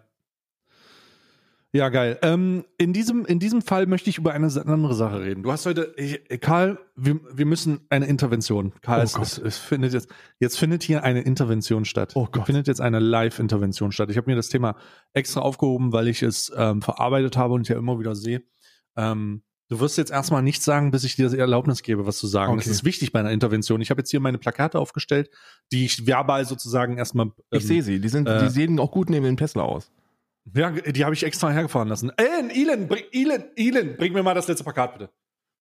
[1.74, 2.20] Ja, geil.
[2.22, 5.42] Ähm, in, diesem, in diesem Fall möchte ich über eine andere Sache reden.
[5.42, 8.74] Du hast heute, ich, Karl, wir, wir müssen eine Intervention.
[8.82, 10.10] Karl, oh es, es, es, findet jetzt,
[10.40, 12.12] jetzt findet hier eine Intervention statt.
[12.16, 12.46] Oh Gott.
[12.46, 14.10] Findet jetzt eine Live-Intervention statt.
[14.12, 14.76] Ich habe mir das Thema
[15.14, 18.44] extra aufgehoben, weil ich es ähm, verarbeitet habe und ja immer wieder sehe.
[18.98, 22.28] Ähm, du wirst jetzt erstmal nichts sagen, bis ich dir die Erlaubnis gebe, was zu
[22.28, 22.52] sagen.
[22.52, 22.64] Okay.
[22.66, 23.80] Das ist wichtig bei einer Intervention.
[23.80, 25.30] Ich habe jetzt hier meine Plakate aufgestellt,
[25.72, 27.28] die ich verbal sozusagen erstmal.
[27.28, 28.02] Ähm, ich sehe sie.
[28.02, 29.90] Die, sind, äh, die sehen auch gut neben dem Tesla aus.
[30.54, 32.12] Ja, die habe ich extra hergefahren lassen.
[32.18, 35.12] Ey, Elon, bring, Elon, Elon, bring mir mal das letzte Plakat bitte.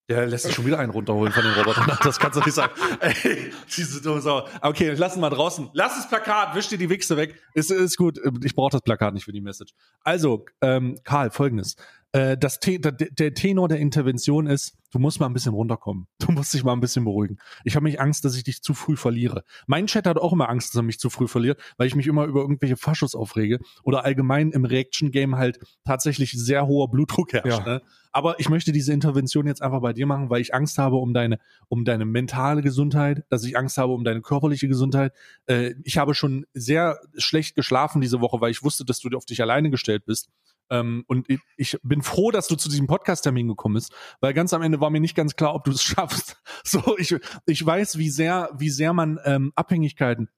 [0.09, 1.97] Der lässt sich schon wieder einen runterholen von den Robotern.
[2.03, 2.73] Das kannst du nicht sagen.
[2.99, 4.49] Ey, diese dumme Sau.
[4.61, 5.71] Okay, lass ihn mal draußen.
[5.73, 7.41] Lass das Plakat, wisch dir die Wichse weg.
[7.55, 8.19] Ist, ist gut.
[8.43, 9.73] Ich brauche das Plakat nicht für die Message.
[10.03, 11.77] Also, ähm, Karl, folgendes.
[12.13, 16.07] Äh, das der Tenor der Intervention ist, du musst mal ein bisschen runterkommen.
[16.31, 17.39] Du musst dich mal ein bisschen beruhigen.
[17.65, 19.43] Ich habe mich Angst, dass ich dich zu früh verliere.
[19.67, 22.07] Mein Chat hat auch immer Angst, dass er mich zu früh verliert, weil ich mich
[22.07, 27.47] immer über irgendwelche Faschos aufrege oder allgemein im Reaction-Game halt tatsächlich sehr hoher Blutdruck herrscht.
[27.47, 27.65] Ja.
[27.65, 27.83] Ne?
[28.13, 31.15] Aber ich möchte diese Intervention jetzt einfach bei dir machen, weil ich Angst habe um
[31.15, 35.13] deine, um deine mentale Gesundheit, dass ich Angst habe um deine körperliche Gesundheit.
[35.47, 39.25] Äh, ich habe schon sehr schlecht geschlafen diese Woche, weil ich wusste, dass du auf
[39.25, 40.29] dich alleine gestellt bist
[40.71, 44.53] Ähm, und ich, ich bin froh, dass du zu diesem Podcast-Termin gekommen bist, weil ganz
[44.53, 46.37] am Ende war mir nicht ganz klar, ob du es schaffst.
[46.65, 47.15] So, ich,
[47.47, 50.29] ich weiß, wie sehr, wie sehr man ähm, Abhängigkeiten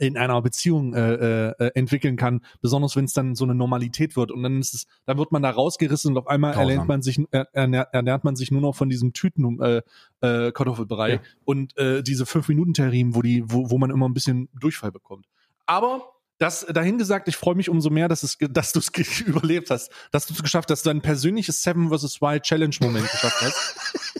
[0.00, 4.32] in einer Beziehung äh, äh, entwickeln kann, besonders wenn es dann so eine Normalität wird
[4.32, 6.68] und dann ist es, dann wird man da rausgerissen und auf einmal Grausam.
[6.68, 9.82] erlernt man sich er, ernährt, ernährt man sich nur noch von diesem Tüten äh,
[10.20, 11.20] äh, Kartoffelbrei Ja.
[11.44, 14.90] und äh, diese fünf Minuten Terrinen, wo die, wo, wo man immer ein bisschen Durchfall
[14.90, 15.26] bekommt.
[15.66, 16.02] Aber
[16.38, 19.90] das dahin gesagt, ich freue mich umso mehr, dass es, dass du es überlebt hast,
[20.10, 22.20] dass du es geschafft hast, dein persönliches Seven vs.
[22.20, 23.74] Wild Challenge Moment geschafft hast.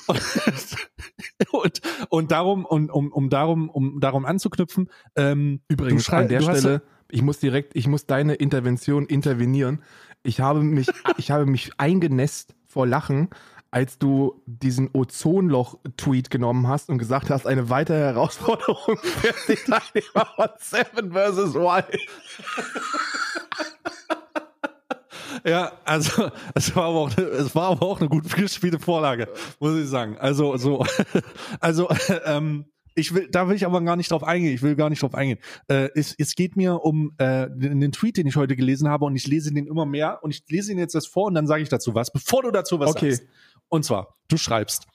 [1.50, 6.40] und, und darum, und, um, um darum, um darum anzuknüpfen, ähm, Übrigens du an der
[6.40, 9.82] du Stelle, ich muss direkt, ich muss deine Intervention intervenieren.
[10.22, 13.30] Ich habe mich, ich habe mich eingenässt vor Lachen,
[13.75, 20.29] als du diesen Ozonloch-Tweet genommen hast und gesagt hast, eine weitere Herausforderung für die Teilnehmer
[20.37, 21.55] von Seven vs.
[21.55, 22.01] Wild.
[25.47, 29.29] Ja, also es war aber auch, eine- es war aber auch eine gut gespielte Vorlage,
[29.59, 30.16] muss ich sagen.
[30.18, 30.87] Also so,
[31.61, 31.89] also
[32.25, 34.55] ähm, ich will, da will ich aber gar nicht drauf eingehen.
[34.55, 35.39] Ich will gar nicht drauf eingehen.
[35.68, 39.16] Äh, es, es geht mir um äh, den, Tweet, den ich heute gelesen habe, und
[39.16, 41.62] ich lese den immer mehr und ich lese ihn jetzt erst vor und dann sage
[41.62, 43.11] ich dazu was, bevor du dazu was Okay.
[43.12, 43.27] sagst.
[43.75, 44.87] Und zwar, du schreibst.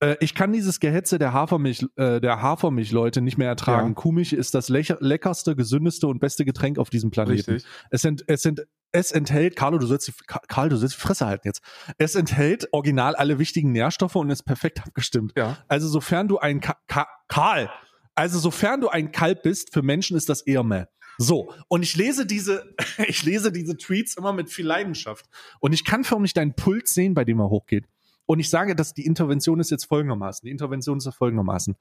[0.00, 3.88] Äh, ich kann dieses Gehetze der Hafermilch, äh, der Hafermilch-Leute nicht mehr ertragen.
[3.88, 3.94] Ja.
[3.94, 7.50] Kuhmilch ist das lecher- leckerste, gesündeste und beste Getränk auf diesem Planeten.
[7.54, 7.68] Richtig.
[7.90, 8.62] Es, ent, es, ent,
[8.92, 11.62] es enthält, Carlo, du sollst die, Ka- Karl, du sollst die Fresse halten jetzt.
[11.98, 15.32] Es enthält original alle wichtigen Nährstoffe und ist perfekt abgestimmt.
[15.36, 15.56] Ja.
[15.66, 17.68] Also sofern du ein Ka Ka Karl,
[18.14, 20.84] also sofern du ein Kalb bist, für Menschen ist das eher meh.
[21.20, 22.72] So, und ich lese diese,
[23.08, 25.26] ich lese diese Tweets immer mit viel Leidenschaft.
[25.58, 27.86] Und ich kann förmlich deinen Puls sehen, bei dem er hochgeht.
[28.28, 30.44] Und ich sage, dass die Intervention ist jetzt folgendermaßen.
[30.44, 31.76] Die Intervention ist ja folgendermaßen.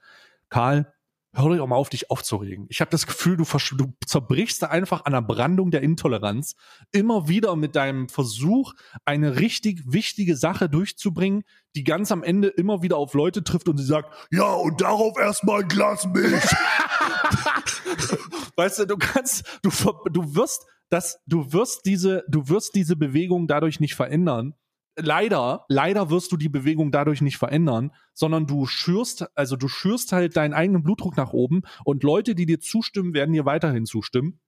[0.47, 0.93] Karl,
[1.33, 2.67] hör doch mal auf, dich aufzuregen.
[2.69, 6.55] Ich habe das Gefühl, du, du zerbrichst da einfach an der Brandung der Intoleranz.
[6.93, 8.73] Immer wieder mit deinem Versuch,
[9.03, 11.43] eine richtig wichtige Sache durchzubringen,
[11.75, 15.17] die ganz am Ende immer wieder auf Leute trifft und sie sagt, ja, und darauf
[15.17, 16.43] erstmal ein Glas Milch.
[18.55, 19.69] weißt du, du kannst, du,
[20.09, 24.55] du wirst das, du wirst diese, du wirst diese Bewegung dadurch nicht verändern.
[24.99, 30.11] Leider, leider wirst du die Bewegung dadurch nicht verändern, sondern du schürst, also du schürst
[30.11, 34.39] halt deinen eigenen Blutdruck nach oben und Leute, die dir zustimmen, werden dir weiterhin zustimmen.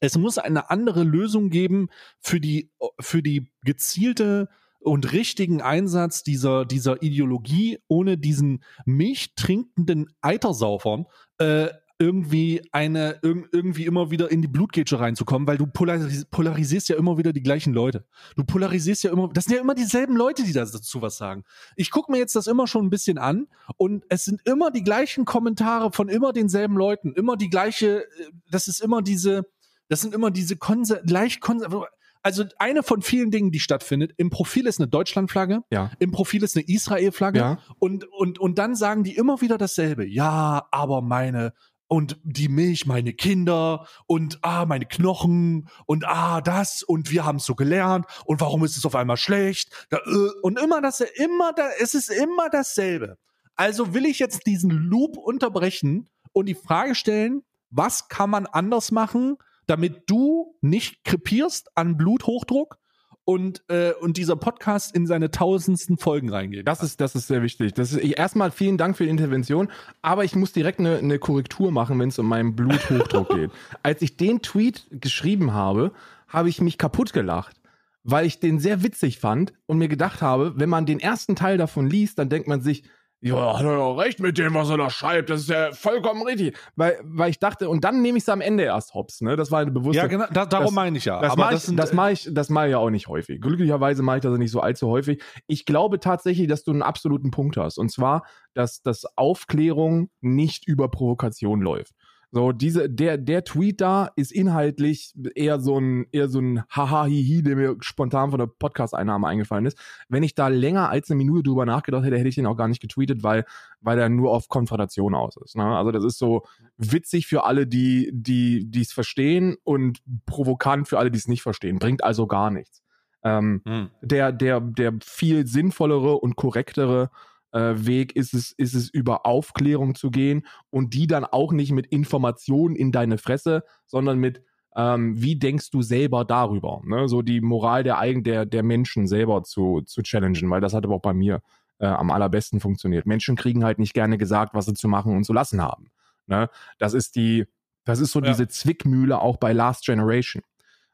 [0.00, 1.88] Es muss eine andere Lösung geben
[2.20, 2.70] für die,
[3.00, 11.06] für die gezielte und richtigen Einsatz dieser, dieser Ideologie, ohne diesen milchtrinkenden Eitersaufern
[11.38, 11.68] äh,
[11.98, 16.96] irgendwie eine irg irgendwie immer wieder in die Blutgrätsche reinzukommen, weil du polaris polarisierst ja
[16.96, 18.04] immer wieder die gleichen Leute.
[18.36, 21.44] Du polarisierst ja immer, das sind ja immer dieselben Leute, die da dazu was sagen.
[21.74, 24.84] Ich gucke mir jetzt das immer schon ein bisschen an und es sind immer die
[24.84, 28.06] gleichen Kommentare von immer denselben Leuten, immer die gleiche, äh,
[28.50, 29.46] das ist immer diese,
[29.88, 31.88] das sind immer diese konser leicht konser
[32.22, 34.12] also eine von vielen Dingen, die stattfindet.
[34.16, 35.92] Im Profil ist eine Deutschlandflagge, Ja.
[36.00, 37.58] im Profil ist eine Israel-Flagge Ja.
[37.78, 40.04] und, und, und dann sagen die immer wieder dasselbe.
[40.04, 41.52] Ja, aber meine
[41.88, 47.36] und die Milch, meine Kinder und ah, meine Knochen und ah, das und wir haben
[47.36, 49.86] es so gelernt und warum ist es auf einmal schlecht?
[49.90, 53.18] Da, äh, und immer das, immer da, es ist immer dasselbe.
[53.54, 58.92] Also will ich jetzt diesen Loop unterbrechen und die Frage stellen, was kann man anders
[58.92, 62.78] machen, damit du nicht krepierst an Bluthochdruck
[63.26, 66.66] und, äh, und dieser Podcast in seine tausendsten Folgen reingeht.
[66.66, 67.74] Das ist, das ist sehr wichtig.
[67.74, 69.68] Das ist, ich, erstmal vielen Dank für die Intervention,
[70.00, 73.50] aber ich muss direkt eine, eine Korrektur machen, wenn es um meinen Bluthochdruck geht.
[73.82, 75.92] Als ich den Tweet geschrieben habe,
[76.28, 77.56] habe ich mich kaputt gelacht,
[78.04, 81.58] weil ich den sehr witzig fand und mir gedacht habe, wenn man den ersten Teil
[81.58, 82.84] davon liest, dann denkt man sich,
[83.20, 85.30] ja, hat er ja recht mit dem, was er da schreibt.
[85.30, 86.56] Das ist ja vollkommen richtig.
[86.76, 89.36] Weil, weil ich dachte, und dann nehme ich es am Ende erst hops, ne?
[89.36, 89.96] Das war eine bewusste.
[90.02, 91.20] ja, genau, da, darum das- meine ich ja.
[91.20, 93.40] Das mache ich, sind- das mache ich, das mache ich ja auch nicht häufig.
[93.40, 95.22] Glücklicherweise mache ich das nicht so allzu häufig.
[95.46, 97.78] Ich glaube tatsächlich, dass du einen absoluten Punkt hast.
[97.78, 101.92] Und zwar, dass, dass Aufklärung nicht über Provokation läuft.
[102.32, 107.42] So, diese, der, der Tweet da ist inhaltlich eher so ein, eher so ein Haha-Hihi,
[107.42, 109.78] der mir spontan von der Podcast-Einnahme eingefallen ist.
[110.08, 112.68] Wenn ich da länger als eine Minute drüber nachgedacht hätte, hätte ich den auch gar
[112.68, 113.44] nicht getweetet, weil,
[113.80, 115.56] weil er nur auf Konfrontation aus ist.
[115.56, 115.64] Ne?
[115.64, 116.42] Also das ist so
[116.76, 121.42] witzig für alle, die, die, die es verstehen und provokant für alle, die es nicht
[121.42, 121.78] verstehen.
[121.78, 122.82] Bringt also gar nichts.
[123.22, 123.90] Ähm, Hm.
[124.02, 127.10] der, der, der viel sinnvollere und korrektere
[127.56, 131.72] äh, Weg ist es, ist es, über Aufklärung zu gehen und die dann auch nicht
[131.72, 134.42] mit Informationen in deine Fresse, sondern mit,
[134.76, 136.82] ähm, wie denkst du selber darüber?
[136.84, 137.08] Ne?
[137.08, 140.84] So die Moral der, eigen, der, der Menschen selber zu, zu challengen, weil das hat
[140.84, 141.40] aber auch bei mir
[141.78, 143.06] äh, am allerbesten funktioniert.
[143.06, 145.90] Menschen kriegen halt nicht gerne gesagt, was sie zu machen und zu lassen haben.
[146.26, 146.50] Ne?
[146.78, 147.46] Das ist die,
[147.84, 148.28] das ist so Ja.
[148.28, 150.42] diese Zwickmühle auch bei Last Generation.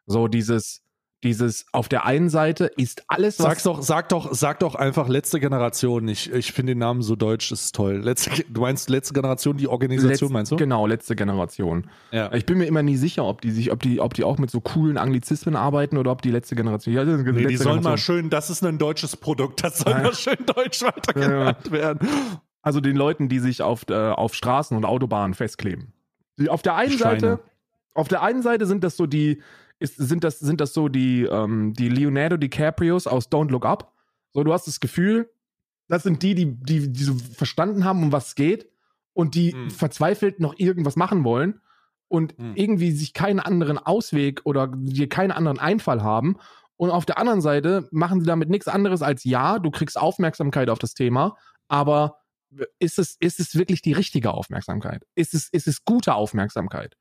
[0.07, 0.82] So dieses,
[1.25, 5.09] dieses auf der einen Seite ist alles, was Sag doch, sag doch, sag doch einfach
[5.09, 6.09] letzte Generation.
[6.09, 7.97] Ich, ich finde den Namen so deutsch, das ist toll.
[8.03, 10.57] Letzte, du meinst letzte Generation, die Organisation, Letz- meinst du?
[10.57, 11.89] Genau, letzte Generation.
[12.11, 12.33] Ja.
[12.33, 14.51] Ich bin mir immer nie sicher, ob die sich, ob die, ob die auch mit
[14.51, 16.95] so coolen Anglizismen arbeiten oder ob die letzte Generation.
[16.95, 18.17] Ja, das ist Nee, die letzte sollen mal Generation.
[18.17, 20.03] schön, das ist ein deutsches Produkt, das soll Ja.
[20.03, 22.09] mal schön deutsch weitergeleitet werden.
[22.63, 25.93] Also den Leuten, die sich auf, äh, auf Straßen und Autobahnen festkleben.
[26.39, 27.21] Die, auf der einen Schweine.
[27.21, 27.39] Seite,
[27.95, 29.43] auf der einen Seite sind das so die,
[29.83, 33.93] ist, sind das, sind das so die, ähm, die Leonardo DiCaprios aus Don't Look Up.
[34.33, 35.31] So, du hast das Gefühl,
[35.89, 38.69] das sind die, die, die, die so verstanden haben, um was es geht
[39.13, 39.71] und die Hm.
[39.71, 41.61] verzweifelt noch irgendwas machen wollen
[42.09, 42.55] und Hm.
[42.55, 46.37] irgendwie sich keinen anderen Ausweg oder dir keinen anderen Einfall haben.
[46.77, 50.71] Und auf der anderen Seite machen sie damit nichts anderes als ja, du kriegst Aufmerksamkeit
[50.71, 51.37] auf das Thema,
[51.69, 52.19] aber
[52.79, 55.05] ist es, ist es wirklich die richtige Aufmerksamkeit?
[55.15, 56.97] Ist es, ist es gute Aufmerksamkeit?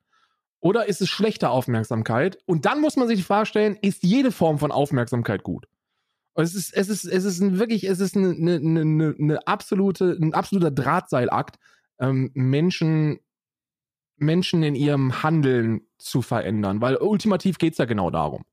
[0.62, 2.38] Oder ist es schlechte Aufmerksamkeit?
[2.46, 5.68] Und dann muss man sich die Frage stellen, ist jede Form von Aufmerksamkeit gut?
[6.36, 10.18] Es ist, es ist, es ist ein wirklich, es ist eine, eine, eine, eine absolute,
[10.22, 11.58] ein absoluter Drahtseilakt,
[12.00, 13.20] ähm, Menschen,
[14.18, 16.80] Menschen in ihrem Handeln zu verändern.
[16.80, 18.46] Weil ultimativ geht's ja genau darum.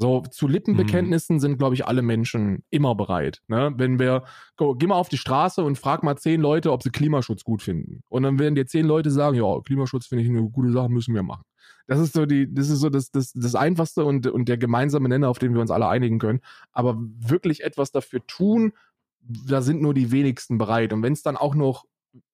[0.00, 3.42] So, zu Lippenbekenntnissen sind, glaube ich, alle Menschen immer bereit.
[3.48, 3.72] Ne?
[3.76, 4.22] Wenn wir,
[4.56, 7.62] go, geh mal auf die Straße und frag mal zehn Leute, ob sie Klimaschutz gut
[7.62, 8.02] finden.
[8.08, 11.16] Und dann werden dir zehn Leute sagen, ja, Klimaschutz finde ich eine gute Sache, müssen
[11.16, 11.42] wir machen.
[11.88, 15.08] Das ist so die, das ist so das, das, das Einfachste und, und der gemeinsame
[15.08, 16.42] Nenner, auf den wir uns alle einigen können.
[16.70, 18.72] Aber wirklich etwas dafür tun,
[19.20, 20.92] da sind nur die wenigsten bereit.
[20.92, 21.86] Und wenn es dann auch noch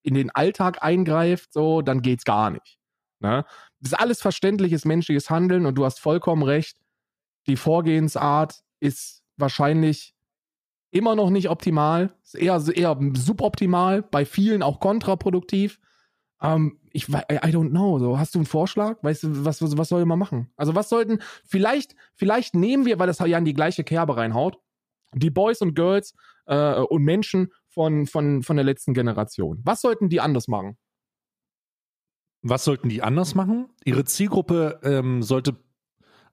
[0.02, 2.78] in den Alltag eingreift, so, dann geht's gar nicht.
[3.20, 3.46] Ne?
[3.80, 6.76] Das ist alles verständliches menschliches Handeln und du hast vollkommen recht.
[7.46, 10.14] Die Vorgehensart ist wahrscheinlich
[10.90, 15.80] immer noch nicht optimal, ist eher, eher suboptimal, bei vielen auch kontraproduktiv.
[16.40, 17.98] Ähm, ich I don't know.
[17.98, 19.02] So, hast du einen Vorschlag?
[19.02, 20.52] Weißt du, was, was, was soll man machen?
[20.56, 24.58] Also, was sollten, vielleicht, vielleicht nehmen wir, weil das ja in die gleiche Kerbe reinhaut,
[25.12, 26.14] die Boys und Girls
[26.46, 29.60] äh, und Menschen von, von, von der letzten Generation.
[29.64, 30.76] Was sollten die anders machen?
[32.42, 33.68] Was sollten die anders machen?
[33.84, 35.56] Ihre Zielgruppe ähm, sollte,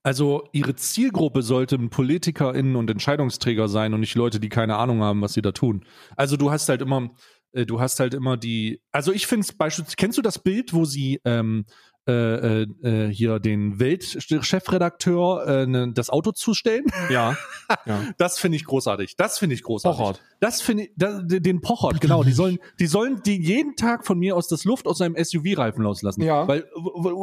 [0.03, 5.21] also ihre Zielgruppe sollten PolitikerInnen und Entscheidungsträger sein und nicht Leute, die keine Ahnung haben,
[5.21, 5.85] was sie da tun.
[6.15, 7.11] Also du hast halt immer,
[7.51, 10.73] äh, du hast halt immer die, also ich finde es beispielsweise, kennst du das Bild,
[10.73, 11.65] wo sie ähm,
[12.07, 16.85] äh, äh, äh, hier den Weltchefredakteur äh, ne, das Auto zustellen?
[17.09, 17.37] Ja.
[17.85, 18.01] ja.
[18.17, 19.15] Das finde ich großartig.
[19.17, 19.99] Das finde ich großartig.
[19.99, 20.21] Pochert.
[20.39, 22.23] Das finde ich, da, den Pochert, genau.
[22.23, 25.83] Die sollen, die sollen die jeden Tag von mir aus das Luft aus seinem SUV-Reifen
[25.83, 26.21] loslassen.
[26.23, 26.47] Ja.
[26.47, 26.65] Weil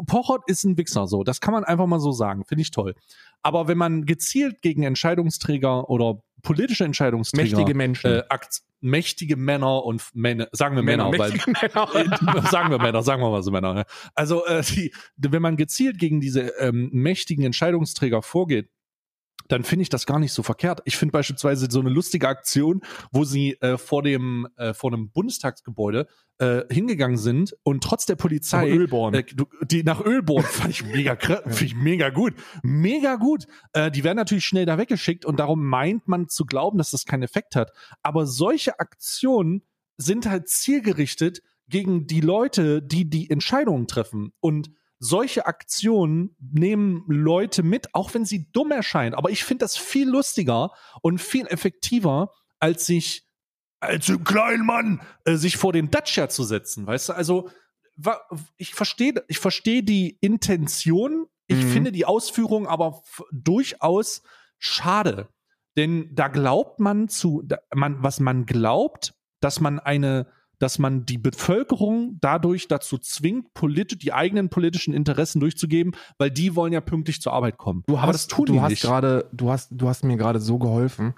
[0.07, 1.25] Pochert ist ein Wichser, so.
[1.25, 2.45] Das kann man einfach mal so sagen.
[2.45, 2.95] Finde ich toll.
[3.43, 8.11] Aber wenn man gezielt gegen Entscheidungsträger oder politische Entscheidungsträger, Mächtige Menschen.
[8.11, 12.49] äh, Akt, mächtige Männer und Männer, sagen wir Männer, weil mächtige Männer.
[12.51, 13.75] sagen wir Männer, sagen wir mal so Männer.
[13.75, 13.85] ne?
[14.15, 18.71] Also äh, die, wenn man gezielt gegen diese ähm, mächtigen Entscheidungsträger vorgeht,
[19.49, 20.81] dann finde ich das gar nicht so verkehrt.
[20.85, 25.11] Ich finde beispielsweise so eine lustige Aktion, wo sie äh, vor dem äh, vor einem
[25.11, 26.07] Bundestagsgebäude
[26.39, 29.15] äh, hingegangen sind und trotz der Polizei Nach Ölborn.
[29.15, 29.25] äh,
[29.65, 33.47] die nach Ölborn fand ich mega finde ich mega gut, mega gut.
[33.73, 37.05] Äh, die werden natürlich schnell da weggeschickt und darum meint man zu glauben, dass das
[37.07, 37.73] keinen Effekt hat.
[38.03, 39.63] Aber solche Aktionen
[39.97, 44.33] sind halt zielgerichtet gegen die Leute, die die Entscheidungen treffen.
[44.41, 49.15] Und solche Aktionen nehmen Leute mit, auch wenn sie dumm erscheinen.
[49.15, 50.73] Aber ich finde das viel lustiger
[51.03, 53.25] und viel effektiver, als sich
[53.81, 56.87] als ein kleinen Mann äh, sich vor den Dacia zu setzen.
[56.87, 57.49] Weißt du, also
[58.57, 61.69] ich verstehe ich verstehe die Intention, ich Mhm.
[61.69, 64.23] finde die Ausführung aber durchaus
[64.59, 65.29] schade.
[65.77, 70.27] Denn da glaubt man zu, da, man, was man glaubt, dass man eine,
[70.59, 76.57] dass man die Bevölkerung dadurch dazu zwingt, politi die eigenen politischen Interessen durchzugeben, weil die
[76.57, 77.85] wollen ja pünktlich zur Arbeit kommen.
[77.87, 78.83] Du Aber hast, das tun du die hast nicht.
[78.83, 81.15] gerade, du hast, du hast mir gerade so geholfen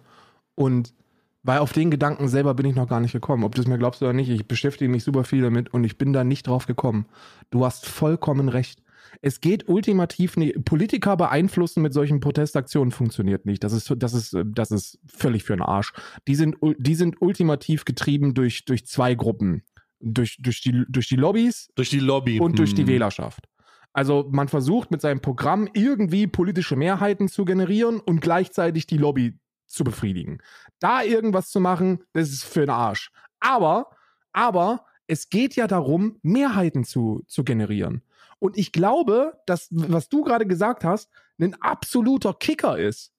[0.54, 0.94] und
[1.42, 3.44] weil auf den Gedanken selber bin ich noch gar nicht gekommen.
[3.44, 5.96] Ob du es mir glaubst oder nicht, ich beschäftige mich super viel damit und ich
[5.96, 7.06] bin da nicht drauf gekommen.
[7.50, 8.82] Du hast vollkommen recht.
[9.22, 10.64] Es geht ultimativ nicht.
[10.64, 13.62] Politiker beeinflussen mit solchen Protestaktionen funktioniert nicht.
[13.64, 15.92] Das ist, das ist, das ist völlig für den Arsch.
[16.28, 19.62] Die sind, die sind ultimativ getrieben durch, durch zwei Gruppen.
[20.00, 22.40] Durch, durch, die, durch die Lobbys Durch die Lobby.
[22.40, 22.88] und durch die Hm.
[22.88, 23.46] Wählerschaft.
[23.92, 29.38] Also man versucht mit seinem Programm irgendwie politische Mehrheiten zu generieren und gleichzeitig die Lobby
[29.66, 30.38] zu befriedigen.
[30.78, 33.10] Da irgendwas zu machen, das ist für den Arsch.
[33.40, 33.90] Aber,
[34.32, 38.02] aber es geht ja darum, Mehrheiten zu, zu generieren.
[38.40, 41.08] Und ich glaube, dass, was du gerade gesagt hast,
[41.40, 43.12] ein absoluter Kicker ist.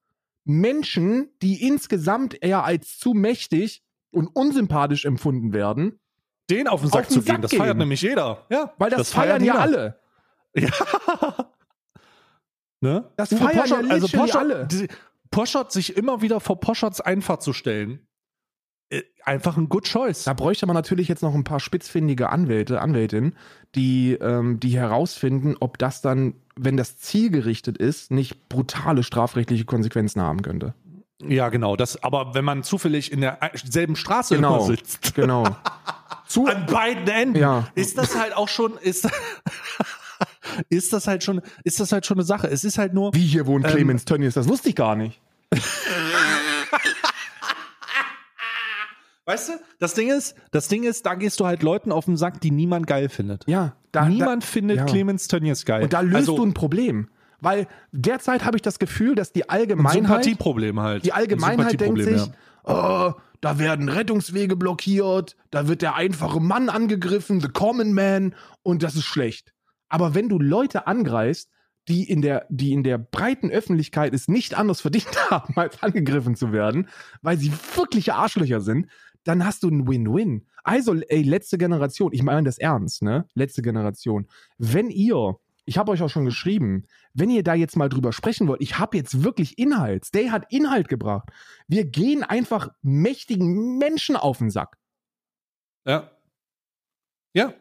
[0.43, 5.99] Menschen, die insgesamt eher als zu mächtig und unsympathisch empfunden werden,
[6.49, 7.59] Den auf den Sack Auf den zu gehen, Sack das gehen.
[7.61, 8.45] feiert nämlich jeder.
[8.49, 9.61] Ja, weil das, feiern ja jeder.
[9.61, 9.99] alle.
[10.57, 11.47] Ja.
[12.81, 13.11] Ne?
[13.15, 14.67] Das Uwe feiern ja Poschardt, also Poschardt, alle.
[14.67, 14.87] die-
[15.29, 18.05] Poschardt sich immer wieder vor Poschards Einfahrt zu stellen,
[19.23, 20.23] einfach ein good choice.
[20.25, 23.35] Da bräuchte man natürlich jetzt noch ein paar spitzfindige Anwälte, Anwältinnen,
[23.75, 30.21] die, ähm, die herausfinden, ob das dann, wenn das zielgerichtet ist, nicht brutale strafrechtliche Konsequenzen
[30.21, 30.73] haben könnte.
[31.23, 31.75] Ja, genau.
[31.75, 34.61] Das, aber wenn man zufällig in der selben Straße Genau.
[34.65, 35.45] sitzt, Genau.
[36.27, 37.67] Zu, an beiden Enden, Ja.
[37.75, 39.07] ist das halt auch schon, ist,
[40.69, 42.47] ist das halt schon, ist das halt schon eine Sache.
[42.47, 45.21] Es ist halt nur, wie hier wohnt Ähm, Clemens Tönnies, das wusste ich gar nicht.
[49.25, 52.17] weißt du, das Ding ist, das Ding ist, da gehst du halt Leuten auf den
[52.17, 53.47] Sack, die niemand geil findet.
[53.47, 54.85] Ja, da, niemand findet ja.
[54.85, 55.83] Clemens Tönnies geil.
[55.83, 57.09] Und da löst also, du ein Problem.
[57.41, 61.05] Weil derzeit habe ich das Gefühl, dass die ein Allgemeinheit, Sympathieproblem halt.
[61.05, 62.21] die Ein Allgemeinheit denkt sich,
[62.63, 68.83] oh, da werden Rettungswege blockiert, da wird der einfache Mann angegriffen, the common man, und
[68.83, 69.53] das ist schlecht.
[69.89, 71.49] Aber wenn du Leute angreifst,
[71.87, 76.35] die in der, die in der breiten Öffentlichkeit es nicht anders verdient haben, als angegriffen
[76.35, 76.87] zu werden,
[77.23, 78.87] weil sie wirkliche Arschlöcher sind,
[79.23, 80.47] dann hast du ein Win-Win.
[80.63, 83.27] Also, ey, letzte Generation, ich meine das ernst, ne?
[83.33, 84.27] Letzte Generation.
[84.57, 88.47] Wenn ihr, ich habe euch auch schon geschrieben, wenn ihr da jetzt mal drüber sprechen
[88.47, 90.05] wollt, ich habe jetzt wirklich Inhalt.
[90.05, 91.29] Stay hat Inhalt gebracht.
[91.67, 94.77] Wir gehen einfach mächtigen Menschen auf den Sack.
[95.85, 96.11] Ja.
[97.33, 97.53] Ja.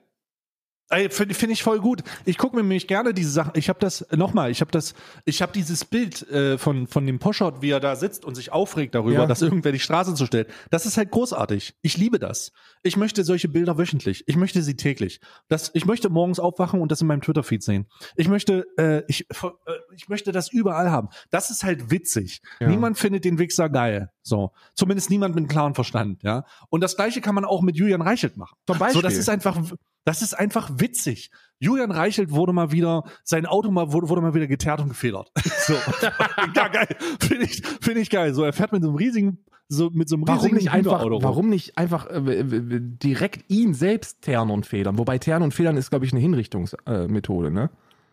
[1.10, 2.02] Finde find ich voll gut.
[2.24, 3.52] Ich gucke mir nämlich gerne diese Sachen.
[3.54, 7.20] Ich habe das, nochmal, ich habe das, ich habe dieses Bild äh, von, von dem
[7.20, 9.26] Poschert, wie er da sitzt und sich aufregt darüber, Ja.
[9.26, 10.48] dass irgendwer die Straße zustellt.
[10.70, 11.74] Das ist halt großartig.
[11.82, 12.50] Ich liebe das.
[12.82, 14.24] Ich möchte solche Bilder wöchentlich.
[14.26, 15.20] Ich möchte sie täglich.
[15.48, 17.86] Das, ich möchte morgens aufwachen und das in meinem Twitter-Feed sehen.
[18.16, 19.46] Ich möchte, äh, ich, äh,
[19.94, 21.08] ich möchte das überall haben.
[21.30, 22.42] Das ist halt witzig.
[22.58, 22.68] Ja.
[22.68, 24.10] Niemand findet den Wichser geil.
[24.22, 24.50] So.
[24.74, 26.44] Zumindest niemand mit einem klaren Verstand, ja.
[26.68, 28.56] Und das gleiche kann man auch mit Julian Reichelt machen.
[28.66, 29.00] Zum Beispiel.
[29.00, 29.56] So, das ist einfach,
[30.04, 31.30] das ist einfach witzig.
[31.58, 35.30] Julian Reichelt wurde mal wieder, sein Auto mal, wurde, wurde mal wieder geteert und gefedert.
[35.66, 35.74] So.
[36.56, 36.88] ja, geil.
[37.20, 38.32] Finde ich, finde ich geil.
[38.34, 41.04] So, er fährt mit so einem riesigen, so, mit so einem Warum riesigen nicht einfach,
[41.04, 41.22] rum.
[41.22, 42.44] warum nicht einfach äh,
[42.80, 44.98] direkt ihn selbst ternen und federn?
[44.98, 47.70] Wobei ternen und federn ist, glaube ich, eine Hinrichtungsmethode, äh, ne?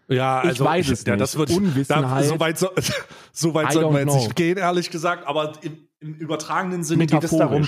[0.10, 1.22] Ja, Ich also weiß es ja, nicht.
[1.22, 2.24] das wird Unwissenheit.
[2.24, 2.70] Da, so weit, so,
[3.32, 4.18] so weit sollten wir jetzt know.
[4.18, 7.68] nicht gehen, ehrlich gesagt, aber im, im übertragenen Sinne geht es darum.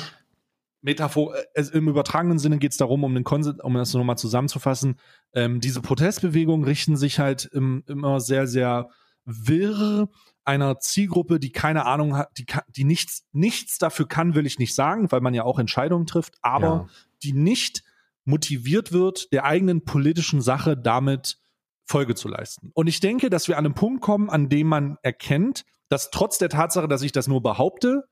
[0.82, 4.18] Metaphor, äh, es- im übertragenen Sinne geht es darum, um, den Konse um das nochmal
[4.18, 5.00] zusammenzufassen,
[5.34, 8.90] ähm, diese Protestbewegungen richten sich halt im, immer sehr, sehr
[9.26, 10.10] wirr
[10.46, 14.74] einer Zielgruppe, die keine Ahnung hat, die, die nichts, nichts dafür kann, will ich nicht
[14.74, 16.88] sagen, weil man ja auch Entscheidungen trifft, aber Ja.
[17.24, 17.84] die nicht
[18.26, 21.38] motiviert wird, der eigenen politischen Sache damit
[21.86, 22.72] Folge zu leisten.
[22.74, 26.38] Und ich denke, dass wir an einem Punkt kommen, an dem man erkennt, dass trotz
[26.38, 28.04] der Tatsache, dass ich das nur behaupte,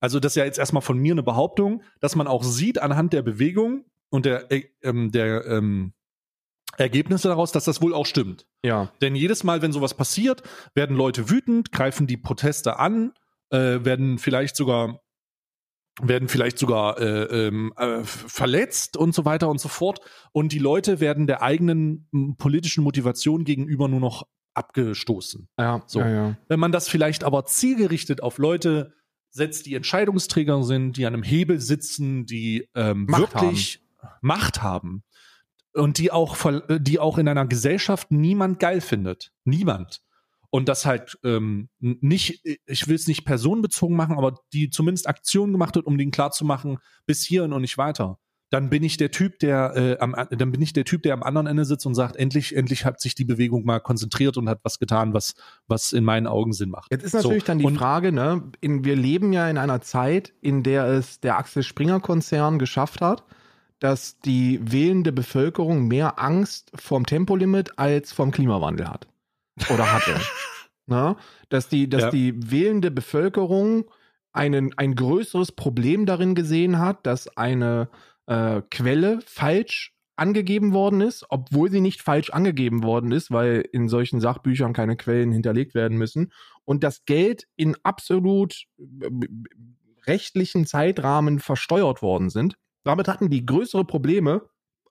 [0.00, 3.12] also das ist ja jetzt erstmal von mir eine Behauptung, dass man auch sieht anhand
[3.12, 5.92] der Bewegung und der, äh, ähm, der ähm,
[6.76, 8.46] Ergebnisse daraus, dass das wohl auch stimmt.
[8.64, 8.92] Ja.
[9.00, 10.42] Denn jedes Mal, wenn sowas passiert,
[10.74, 13.12] werden Leute wütend, greifen die Proteste an,
[13.50, 15.00] äh, werden vielleicht sogar
[16.02, 20.00] werden vielleicht sogar äh, ähm, äh, verletzt und so weiter und so fort.
[20.32, 25.48] Und die Leute werden der eigenen m, politischen Motivation gegenüber nur noch abgestoßen.
[25.58, 26.00] Ja, So.
[26.00, 26.36] ja, ja.
[26.48, 28.94] Wenn man das vielleicht aber zielgerichtet auf Leute
[29.30, 33.80] setzt, die Entscheidungsträger sind, die an einem Hebel sitzen, die ähm, Macht wirklich
[34.20, 35.02] Macht haben
[35.72, 39.32] und die auch, äh, die auch in einer Gesellschaft niemand geil findet.
[39.44, 40.00] Niemand.
[40.50, 45.52] Und das halt ähm, nicht, ich will es nicht personenbezogen machen, aber die zumindest Aktionen
[45.52, 48.18] gemacht hat, um denen klarzumachen, bis hierhin und nicht weiter.
[48.50, 51.22] Dann bin ich der Typ, der äh, am, dann bin ich der Typ, der am
[51.22, 54.58] anderen Ende sitzt und sagt, endlich, endlich hat sich die Bewegung mal konzentriert und hat
[54.64, 55.34] was getan, was,
[55.68, 56.90] was in meinen Augen Sinn macht.
[56.90, 59.80] Jetzt ist natürlich So, dann die und- Frage, ne, in, wir leben ja in einer
[59.80, 63.22] Zeit, in der es der Axel Springer Konzern geschafft hat,
[63.78, 69.06] dass die wählende Bevölkerung mehr Angst vorm Tempolimit als vom Klimawandel hat.
[69.72, 70.14] Oder hatte.
[70.86, 71.16] ne?
[71.50, 72.10] Dass die, dass Ja.
[72.10, 73.84] die wählende Bevölkerung
[74.32, 77.88] einen, ein größeres Problem darin gesehen hat, dass eine
[78.30, 83.88] äh, Quelle falsch angegeben worden ist, obwohl sie nicht falsch angegeben worden ist, weil in
[83.88, 86.32] solchen Sachbüchern keine Quellen hinterlegt werden müssen
[86.64, 89.08] und das Geld in absolut äh,
[90.06, 92.56] rechtlichen Zeitrahmen versteuert worden sind.
[92.84, 94.42] Damit hatten die größere Probleme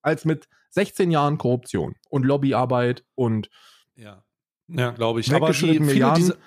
[0.02, 3.50] als mit 16 Jahren Korruption und Lobbyarbeit und
[3.96, 4.24] Ja,
[4.68, 5.34] ja glaube ich.
[5.34, 6.24] Aber die, Milliarden.
[6.26, 6.38] diese,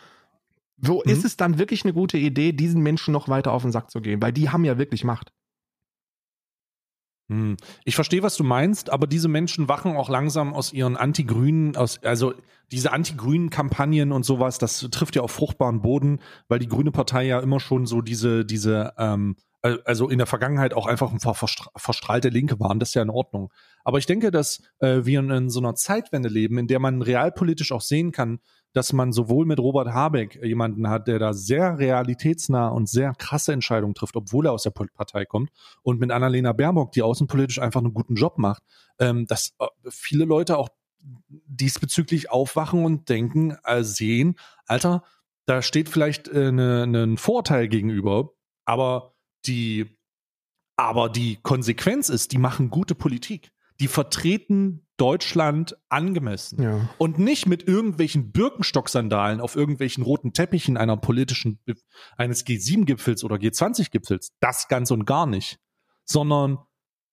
[0.82, 1.10] So Mhm.
[1.10, 4.00] ist es dann wirklich eine gute Idee, diesen Menschen noch weiter auf den Sack zu
[4.00, 5.32] gehen, weil die haben ja wirklich Macht.
[7.32, 7.56] Hm.
[7.86, 12.34] Ich verstehe, was du meinst, aber diese Menschen wachen auch langsam aus ihren Anti-Grünen, also
[12.70, 17.24] diese Anti-Grünen Kampagnen und sowas, das trifft ja auf fruchtbaren Boden, weil die Grüne Partei
[17.24, 21.20] ja immer schon so diese, diese, ähm, äh, also in der Vergangenheit auch einfach ein
[21.20, 23.50] verstra- verstrahlte Linke waren, das ist ja in Ordnung.
[23.82, 27.72] Aber ich denke, dass äh, wir in so einer Zeitwende leben, in der man realpolitisch
[27.72, 28.40] auch sehen kann,
[28.72, 33.52] dass man sowohl mit Robert Habeck jemanden hat, der da sehr realitätsnah und sehr krasse
[33.52, 35.50] Entscheidungen trifft, obwohl er aus der Partei kommt,
[35.82, 38.62] und mit Annalena Baerbock, die außenpolitisch einfach einen guten Job macht,
[38.98, 40.68] ähm, dass äh, viele Leute auch
[41.28, 45.02] diesbezüglich aufwachen und denken, äh, sehen, Alter,
[45.46, 48.30] da steht vielleicht äh, ne, ne, ein Vorteil gegenüber,
[48.64, 49.14] aber
[49.44, 49.98] die,
[50.76, 53.52] aber die Konsequenz ist, die machen gute Politik.
[53.80, 56.62] Die vertreten Deutschland angemessen.
[56.62, 56.88] Ja.
[56.98, 61.58] Und nicht mit irgendwelchen Birkenstock-Sandalen auf irgendwelchen roten Teppichen einer politischen,
[62.16, 64.30] eines G7-Gipfels oder G20-Gipfels.
[64.40, 65.58] Das ganz und gar nicht.
[66.04, 66.58] Sondern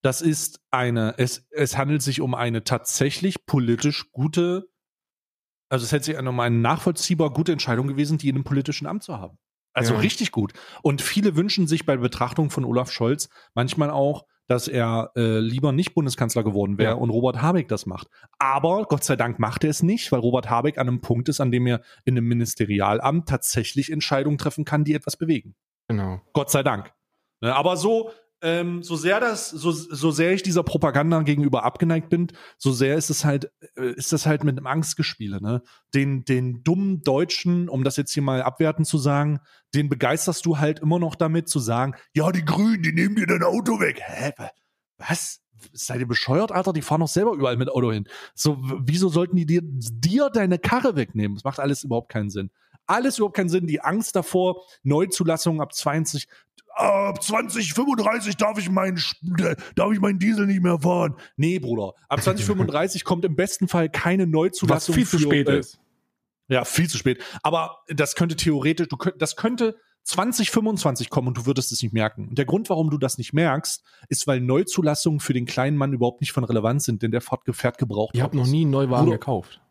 [0.02, 4.70] das ist eine, es, es handelt sich um eine tatsächlich politisch gute,
[5.70, 9.04] also es hätte sich um eine nachvollziehbar gute Entscheidung gewesen, die in einem politischen Amt
[9.04, 9.38] zu haben.
[9.74, 10.00] Also Ja.
[10.00, 10.54] richtig gut.
[10.82, 15.72] Und viele wünschen sich bei Betrachtung von Olaf Scholz manchmal auch, dass er äh, lieber
[15.72, 16.98] nicht Bundeskanzler geworden wäre Ja.
[16.98, 18.08] und Robert Habeck das macht.
[18.40, 21.40] Aber Gott sei Dank macht er es nicht, weil Robert Habeck an einem Punkt ist,
[21.40, 25.56] an dem er in einem Ministerialamt tatsächlich Entscheidungen treffen kann, die etwas bewegen.
[25.88, 26.20] Genau.
[26.34, 26.92] Gott sei Dank.
[27.42, 28.12] Ne, aber so,
[28.42, 32.28] ähm, so sehr das, so, so sehr ich dieser Propaganda gegenüber abgeneigt bin,
[32.58, 35.62] so sehr ist es halt, äh, ist das halt mit einem Angstgespiele, ne?
[35.94, 39.40] Den, den dummen Deutschen, um das jetzt hier mal abwertend zu sagen,
[39.74, 43.28] den begeisterst du halt immer noch damit zu sagen, ja, die Grünen, die nehmen dir
[43.28, 44.02] dein Auto weg.
[44.04, 44.32] Hä?
[44.38, 44.52] wa-
[44.98, 45.42] Was?
[45.74, 46.72] Seid ihr bescheuert, Alter?
[46.72, 48.08] Die fahren doch selber überall mit Auto hin.
[48.34, 51.36] So, wieso sollten die dir, dir deine Karre wegnehmen?
[51.36, 52.50] Das macht alles überhaupt keinen Sinn.
[52.86, 53.68] Alles überhaupt keinen Sinn.
[53.68, 56.28] Die Angst davor, Neuzulassungen ab 20,
[56.80, 59.00] ab 2035 darf ich meinen,
[59.76, 61.16] darf ich meinen Diesel nicht mehr fahren.
[61.38, 61.94] Nee, Bruder.
[62.08, 64.96] Ab 2035 kommt im besten Fall keine Was Neuzulassung.
[64.96, 65.80] viel zu spät äh, ist.
[66.48, 67.22] Ja, viel zu spät.
[67.44, 71.94] Aber das könnte theoretisch, du könnt, das könnte 2025 kommen und du würdest es nicht
[71.94, 72.30] merken.
[72.30, 75.94] Und der Grund, warum du das nicht merkst, ist, weil Neuzulassungen für den kleinen Mann
[75.94, 78.16] überhaupt nicht von Relevanz sind, denn der fährt, gebraucht.
[78.16, 79.18] Ihr habt noch nie einen Neuwagen Bruder.
[79.18, 79.62] gekauft.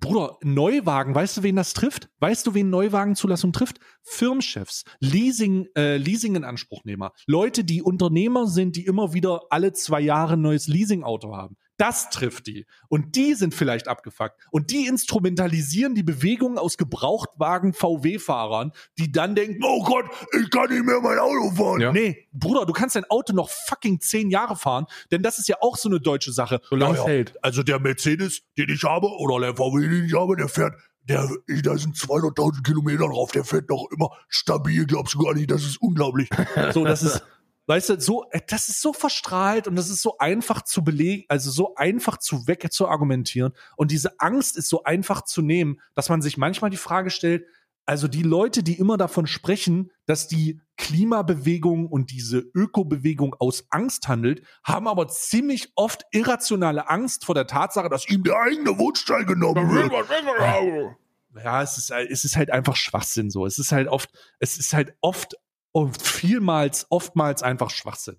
[0.00, 2.08] Bruder, Neuwagen, weißt du, wen das trifft?
[2.18, 3.78] Weißt du, wen Neuwagenzulassung trifft?
[4.02, 10.42] Firmenchefs, Leasing, äh, Leasing-Inanspruchnehmer, Leute, die Unternehmer sind, die immer wieder alle zwei Jahre ein
[10.42, 11.56] neues Leasingauto haben.
[11.76, 12.66] Das trifft die.
[12.88, 14.40] Und die sind vielleicht abgefuckt.
[14.50, 20.06] Und die instrumentalisieren die Bewegung aus Gebrauchtwagen VW-Fahrern, die dann denken, oh Gott,
[20.40, 21.80] ich kann nicht mehr mein Auto fahren.
[21.80, 21.92] Ja.
[21.92, 25.56] Nee, Bruder, du kannst dein Auto noch fucking zehn Jahre fahren, denn das ist ja
[25.60, 26.60] auch so eine deutsche Sache.
[26.68, 27.06] Solange es ja.
[27.06, 27.44] hält.
[27.44, 30.74] Also der Mercedes, den ich habe, oder der VW, den ich habe, der fährt,
[31.08, 31.28] der,
[31.62, 35.62] da sind 200.000 Kilometer drauf, der fährt doch immer stabil, glaubst du gar nicht, das
[35.62, 36.28] ist unglaublich.
[36.72, 37.22] So, das ist,
[37.66, 41.24] weißt du, so, äh, das ist so verstrahlt und das ist so einfach zu belegen,
[41.28, 45.80] also so einfach zu weg zu argumentieren und diese Angst ist so einfach zu nehmen,
[45.94, 47.44] dass man sich manchmal die Frage stellt,
[47.88, 54.08] also die Leute, die immer davon sprechen, dass die Klimabewegung und diese Ökobewegung aus Angst
[54.08, 59.24] handelt, haben aber ziemlich oft irrationale Angst vor der Tatsache, dass ihm der eigene Wohnstein
[59.24, 59.92] genommen wird.
[61.44, 63.46] Ja, es ist, es ist halt einfach Schwachsinn so.
[63.46, 64.10] Es ist halt oft,
[64.40, 65.36] es ist halt oft
[65.76, 68.16] und vielmals, oftmals einfach Schwachsinn.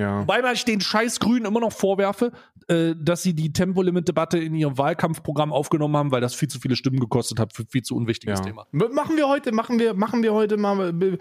[0.00, 0.20] Ja.
[0.20, 2.30] Wobei ich den scheiß Grünen immer noch vorwerfe,
[2.68, 6.76] äh, dass sie die Tempolimit-Debatte in ihrem Wahlkampfprogramm aufgenommen haben, weil das viel zu viele
[6.76, 8.44] Stimmen gekostet hat für viel zu unwichtiges Ja.
[8.44, 8.66] Thema.
[8.72, 11.18] M- Machen wir heute, machen wir, machen wir heute mal be-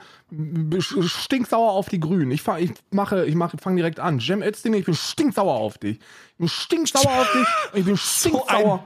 [0.79, 2.29] stinksauer auf die Grünen.
[2.29, 4.19] Ich, fang, ich mache, ich mache, fang direkt an.
[4.19, 5.97] Cem Özdemir, ich bin stinksauer auf dich.
[6.33, 7.47] Ich bin stinksauer auf dich.
[7.79, 8.83] Ich bin stinksauer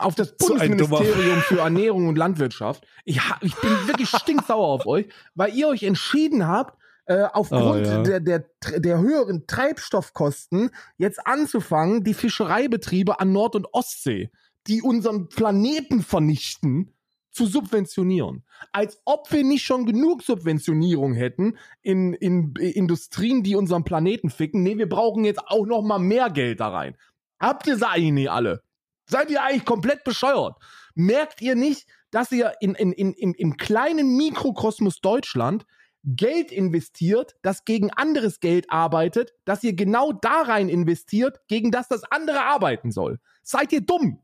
[0.00, 2.86] auf das so Bundesministerium für Ernährung und Landwirtschaft.
[3.04, 7.90] Ich, ich bin wirklich stinksauer auf euch, weil ihr euch entschieden habt, äh, aufgrund Oh,
[7.90, 8.02] ja.
[8.02, 8.44] der, der,
[8.76, 14.30] der höheren Treibstoffkosten jetzt anzufangen, die Fischereibetriebe an Nord- und Ostsee,
[14.66, 16.94] die unseren Planeten vernichten,
[17.32, 18.44] zu subventionieren.
[18.72, 24.62] Als ob wir nicht schon genug Subventionierung hätten in, in Industrien, die unseren Planeten ficken.
[24.62, 26.96] Nee, wir brauchen jetzt auch noch mal mehr Geld da rein.
[27.38, 28.62] Habt ihr sie eigentlich nicht alle?
[29.10, 30.56] Seid ihr eigentlich komplett bescheuert?
[30.94, 35.66] Merkt ihr nicht, dass ihr in, in, in, im, im kleinen Mikrokosmos Deutschland
[36.04, 41.88] Geld investiert, das gegen anderes Geld arbeitet, dass ihr genau da rein investiert, gegen das
[41.88, 43.18] das andere arbeiten soll?
[43.42, 44.22] Seid ihr dumm?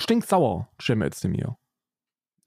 [0.00, 1.58] Stinksauer, Cem Özdemir.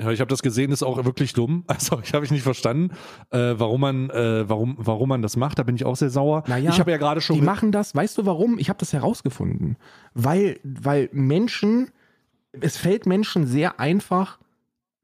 [0.02, 1.64] Ja, ich habe das gesehen, ist auch wirklich dumm.
[1.68, 2.94] Also ich habe ich nicht verstanden,
[3.32, 5.60] äh, warum man, äh, warum, warum man das macht.
[5.60, 6.44] Da bin ich auch sehr sauer.
[6.48, 7.36] Naja, ich habe ja gerade schon.
[7.38, 8.60] Die machen das, weißt du warum?
[8.60, 9.78] Ich habe das herausgefunden.
[10.14, 11.92] Weil, weil Menschen,
[12.52, 14.40] es fällt Menschen sehr einfach,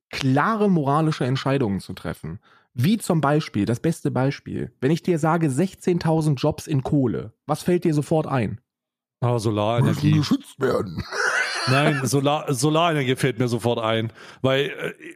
[0.10, 2.40] klare moralische Entscheidungen zu treffen.
[2.74, 7.64] Wie zum Beispiel, das beste Beispiel, wenn ich dir sage 16.000 Jobs in Kohle, was
[7.64, 8.62] fällt dir sofort ein?
[9.22, 10.14] Ah, Solarenergie.
[10.14, 11.04] geschützt werden.
[11.68, 14.12] Nein, Solar, Solarenergie fällt mir sofort ein.
[14.42, 14.72] Weil,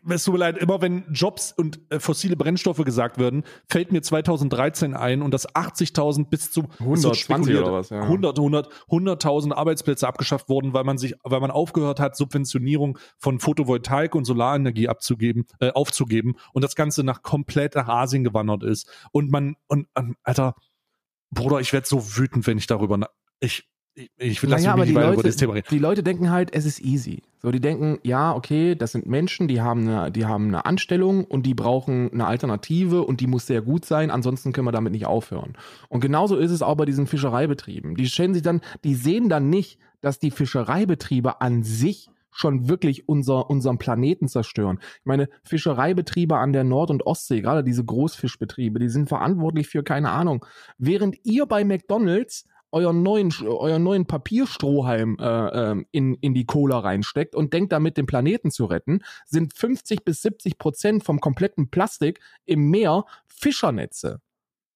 [0.05, 3.91] äh, es tut mir leid, immer wenn Jobs und äh, fossile Brennstoffe gesagt werden, fällt
[3.91, 8.01] mir 2013 ein und dass 80.000 bis zu 120 oder was, ja.
[8.01, 13.39] 100, 100, 100.000 Arbeitsplätze abgeschafft wurden, weil man sich, weil man aufgehört hat, Subventionierung von
[13.39, 18.89] Photovoltaik und Solarenergie abzugeben, äh, aufzugeben und das Ganze nach komplett nach Asien gewandert ist.
[19.11, 20.55] Und man, und, ähm, Alter,
[21.31, 24.91] Bruder, ich werde so wütend, wenn ich darüber, ich, ich, ich will Naja, aber die
[24.91, 25.67] nicht Leute, über das Thema reden.
[25.71, 27.23] die Leute denken halt, es ist easy.
[27.41, 31.23] So, die denken, ja, okay, das sind Menschen, die haben eine, die haben eine Anstellung
[31.23, 34.91] und die brauchen eine Alternative und die muss sehr gut sein, ansonsten können wir damit
[34.91, 35.53] nicht aufhören.
[35.87, 37.95] Und genauso ist es auch bei diesen Fischereibetrieben.
[37.95, 43.07] Die stellen sich dann, die sehen dann nicht, dass die Fischereibetriebe an sich schon wirklich
[43.07, 44.79] unser, unseren Planeten zerstören.
[44.99, 49.83] Ich meine, Fischereibetriebe an der Nord- und Ostsee, gerade diese Großfischbetriebe, die sind verantwortlich für
[49.83, 50.45] keine Ahnung.
[50.77, 56.79] Während ihr bei McDonalds euren neuen, euren neuen Papierstrohhalm äh, ähm, in, in die Cola
[56.79, 61.69] reinsteckt und denkt damit, den Planeten zu retten, sind 50 bis 70 Prozent vom kompletten
[61.69, 64.19] Plastik im Meer Fischernetze.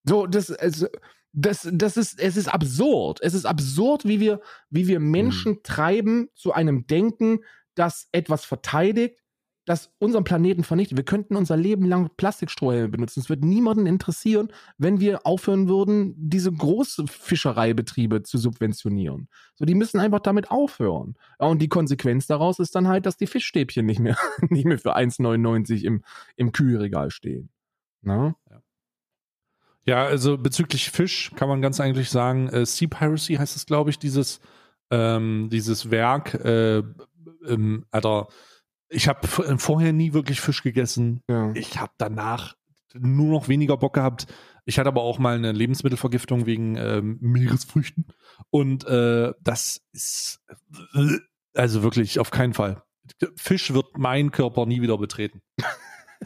[0.06, 0.88] So, das, also,
[1.34, 3.20] das, das ist, es ist absurd.
[3.22, 4.40] Es ist absurd, wie wir,
[4.70, 7.40] wie wir Menschen treiben zu einem Denken,
[7.76, 9.20] das etwas verteidigt,
[9.70, 10.98] das unseren Planeten vernichtet.
[10.98, 13.20] Wir könnten unser Leben lang Plastikstrohhalme benutzen.
[13.20, 19.30] Es wird niemanden interessieren, wenn wir aufhören würden, diese Großfischereibetriebe zu subventionieren.
[19.54, 21.16] So, die müssen einfach damit aufhören.
[21.40, 24.18] Ja, Und die Konsequenz daraus ist dann halt, dass die Fischstäbchen nicht mehr,
[24.50, 26.04] nicht mehr für 1,99 im,
[26.36, 27.50] im Kühlregal stehen.
[28.02, 28.36] Na?
[29.86, 33.92] Ja, also bezüglich Fisch kann man ganz eigentlich sagen, äh, Sea Piracy heißt es, glaube
[33.92, 34.40] ich, dieses,
[34.90, 36.34] ähm, dieses Werk.
[36.34, 36.82] Äh,
[37.48, 38.30] ähm, Alter,
[38.90, 41.22] ich habe vorher nie wirklich Fisch gegessen.
[41.30, 41.52] Ja.
[41.54, 42.56] Ich habe danach
[42.94, 44.28] nur noch weniger Bock gehabt.
[44.66, 48.08] Ich hatte aber auch mal eine Lebensmittelvergiftung wegen ähm, Meeresfrüchten.
[48.50, 50.42] Und äh, das ist
[51.54, 52.84] also wirklich auf keinen Fall.
[53.36, 55.42] Fisch wird mein Körper nie wieder betreten.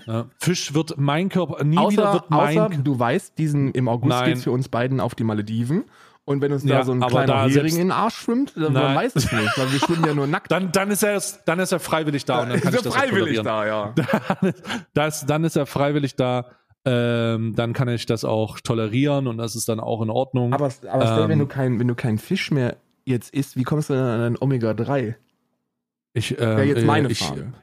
[0.08, 3.88] Ja, Fisch wird mein Körper nie wieder Außer, wird mein außer du weißt, diesen, im
[3.88, 4.26] August Nein.
[4.26, 5.86] geht's für uns beiden auf die Malediven.
[6.26, 8.96] Und wenn uns Ja, da so ein kleiner Hering in den Arsch schwimmt, dann Nein.
[8.96, 10.50] weiß es nicht, weil wir schwimmen ja nur nackt.
[10.52, 12.92] Dann, dann, ist er, dann ist er freiwillig da und dann kann ich Ist er
[12.94, 13.94] freiwillig da, ja.
[14.94, 16.52] das, dann ist er freiwillig da.
[16.86, 20.54] Ähm, dann kann ich das auch tolerieren und das ist dann auch in Ordnung.
[20.54, 23.90] Aber, aber Ähm, wenn du kein, wenn du keinen Fisch mehr jetzt isst, wie kommst
[23.90, 25.16] du denn an ein Omega-3?
[26.14, 27.54] ich, ähm, Wäre jetzt meine äh, ich, Frage.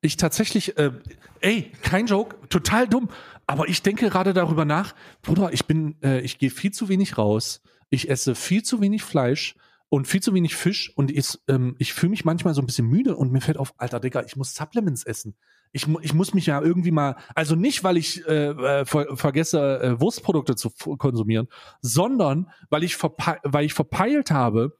[0.00, 0.92] Ich tatsächlich, äh,
[1.40, 3.08] ey, kein Joke, total dumm.
[3.46, 7.16] Aber ich denke gerade darüber nach, Bruder, ich bin, äh, ich gehe viel zu wenig
[7.16, 7.62] raus.
[7.90, 9.54] Ich esse viel zu wenig Fleisch
[9.88, 12.86] und viel zu wenig Fisch und ich, ähm, ich fühle mich manchmal so ein bisschen
[12.86, 15.34] müde und mir fällt auf, alter Digga, ich muss Supplements essen.
[15.72, 19.16] Ich, mu- ich muss mich ja irgendwie mal, also nicht, weil ich äh, äh, ver
[19.16, 21.48] vergesse, äh, Wurstprodukte zu konsumieren,
[21.80, 24.76] sondern weil ich, weil ich verpeilt habe,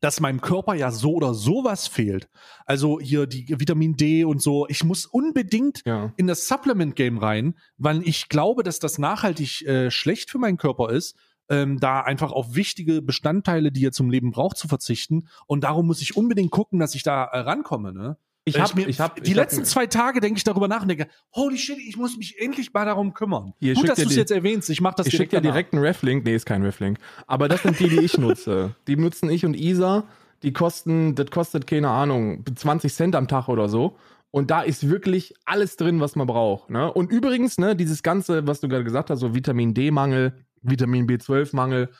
[0.00, 2.28] dass meinem Körper ja so oder sowas fehlt.
[2.66, 4.66] Also hier die Vitamin D und so.
[4.68, 6.12] Ich muss unbedingt Ja.
[6.16, 10.90] in das Supplement-Game rein, weil ich glaube, dass das nachhaltig äh, schlecht für meinen Körper
[10.90, 11.16] ist,
[11.48, 15.28] ähm, da einfach auf wichtige Bestandteile, die er zum Leben braucht, zu verzichten.
[15.46, 17.92] Und darum muss ich unbedingt gucken, dass ich da äh, rankomme.
[17.92, 18.16] Ne?
[18.44, 20.68] Ich Weil hab, mir, ich hab, die ich hab- letzten zwei Tage denke ich darüber
[20.68, 23.52] nach und denke, holy shit, ich muss mich endlich mal darum kümmern.
[23.60, 24.70] Hier, Gut, dass dir du es jetzt erwähnst.
[24.70, 25.52] Ich mache das Ich schicke dir danach.
[25.54, 26.24] direkt einen Reflink.
[26.24, 26.98] Nee, ist kein Reflink.
[27.26, 28.74] Aber das sind die, die ich nutze.
[28.86, 30.04] Die nutzen ich und Isa.
[30.42, 33.96] Die kosten, das kostet, keine Ahnung, 20 Cent am Tag oder so.
[34.30, 36.70] Und da ist wirklich alles drin, was man braucht.
[36.70, 36.92] Ne?
[36.92, 40.32] Und übrigens, ne, dieses Ganze, was du gerade gesagt hast, so Vitamin D-Mangel,
[40.62, 41.90] Vitamin B12-Mangel,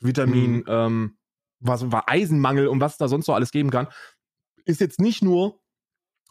[0.00, 0.64] Vitamin, Mhm.
[0.68, 1.16] ähm,
[1.60, 3.88] was war Eisenmangel und was es da sonst so alles geben kann,
[4.64, 5.60] ist jetzt nicht nur,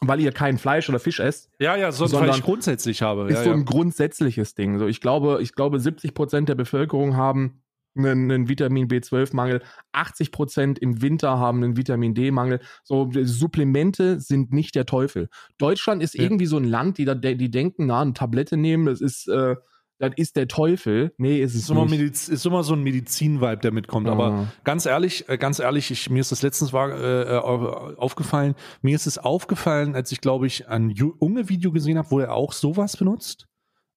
[0.01, 3.27] weil ihr kein Fleisch oder Fisch esst, Ja, ja, sonst Sondern weil ich grundsätzlich habe.
[3.27, 3.55] ist ja, so ja.
[3.55, 4.77] ein grundsätzliches Ding.
[4.79, 7.63] So, ich glaube, ich glaube, 70 Prozent der Bevölkerung haben
[7.95, 9.61] einen, einen Vitamin B12-Mangel,
[9.91, 12.59] 80 Prozent im Winter haben einen Vitamin D-Mangel.
[12.84, 15.29] So Supplemente sind nicht der Teufel.
[15.57, 16.23] Deutschland ist Ja.
[16.23, 19.55] irgendwie so ein Land, die da, die denken, na, eine Tablette nehmen, das ist, äh,
[19.99, 21.13] das ist der Teufel.
[21.17, 21.91] Nee, ist es ist immer, nicht.
[21.99, 24.07] Mediz ist immer so ein Medizin-Vibe, der mitkommt.
[24.09, 24.47] Aber Ah.
[24.63, 28.55] ganz ehrlich, äh, ganz ehrlich, ich, mir ist das letztens war, äh, au- aufgefallen.
[28.81, 32.51] Mir ist es aufgefallen, als ich, glaube ich, ein Junge-Video gesehen habe, wo er auch
[32.53, 33.47] sowas benutzt.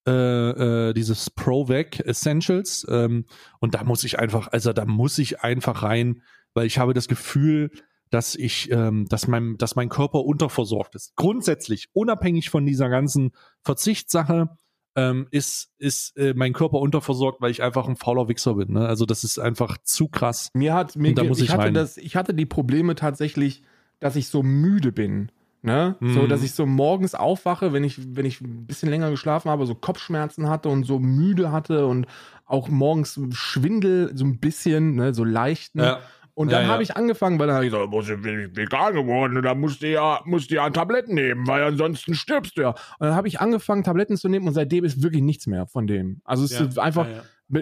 [0.09, 2.87] Äh, äh, dieses ProVac Essentials.
[2.89, 3.25] Ähm,
[3.59, 6.23] und da muss ich einfach, also da muss ich einfach rein,
[6.55, 7.73] weil ich habe das Gefühl,
[8.11, 11.17] dass ich, ähm, dass mein, dass mein Körper unterversorgt ist.
[11.17, 13.33] Grundsätzlich, unabhängig von dieser ganzen
[13.63, 14.49] Verzichtssache,
[14.97, 18.73] ähm, ist, ist äh, mein Körper unterversorgt, weil ich einfach ein fauler Wichser bin.
[18.73, 18.87] Ne?
[18.89, 20.51] Also das ist einfach zu krass.
[20.55, 21.75] Mir hat mir da muss ich, ich hatte rein.
[21.75, 23.63] das, ich hatte die Probleme tatsächlich,
[24.01, 25.31] dass ich so müde bin.
[25.63, 25.97] Ne?
[26.01, 26.29] So, Mhm.
[26.29, 29.75] dass ich so morgens aufwache, wenn ich, wenn ich ein bisschen länger geschlafen habe, so
[29.75, 32.07] Kopfschmerzen hatte und so müde hatte und
[32.45, 35.75] auch morgens Schwindel, so ein bisschen, ne, so leicht.
[35.75, 35.83] Ne?
[35.83, 36.01] Ja.
[36.37, 36.73] Und Ja, dann ja.
[36.75, 39.59] habe ich angefangen, weil dann habe ich gesagt, ich bin ich vegan geworden und dann
[39.59, 42.69] musst du ja, musst du ja Tabletten nehmen, weil ansonsten stirbst du ja.
[42.69, 45.87] Und dann habe ich angefangen, Tabletten zu nehmen und seitdem ist wirklich nichts mehr von
[45.87, 46.21] dem.
[46.25, 47.07] Also es ist einfach,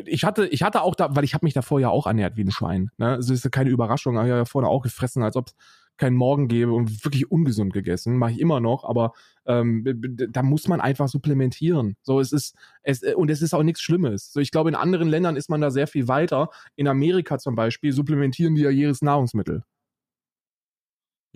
[0.06, 2.42] ich hatte, ich hatte auch da, weil ich habe mich davor ja auch ernährt wie
[2.42, 2.90] ein Schwein.
[2.96, 3.10] Ne?
[3.10, 5.54] Also ist ja keine Überraschung, habe ja vorne auch gefressen, als ob es
[5.96, 8.16] keinen Morgen gäbe und wirklich ungesund gegessen.
[8.16, 9.12] Mache ich immer noch, aber
[9.46, 9.84] ähm,
[10.30, 11.96] da muss man einfach supplementieren.
[12.02, 14.32] So, es ist, es, äh, und es ist auch nichts Schlimmes.
[14.32, 16.50] So, ich glaube, in anderen Ländern ist man da sehr viel weiter.
[16.76, 19.62] In Amerika zum Beispiel supplementieren die ja jedes Nahrungsmittel.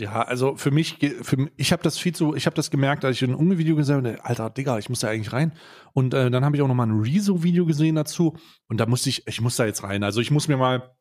[0.00, 3.16] Ja, also für mich, für, ich habe das viel zu, ich habe das gemerkt, als
[3.16, 5.52] ich ein Unge-Video gesehen habe, alter Digga, ich muss da eigentlich rein.
[5.92, 8.36] Und äh, dann habe ich auch noch mal ein Rezo-Video gesehen dazu
[8.68, 10.04] und da musste ich, ich muss da jetzt rein.
[10.04, 10.94] Also ich muss mir mal,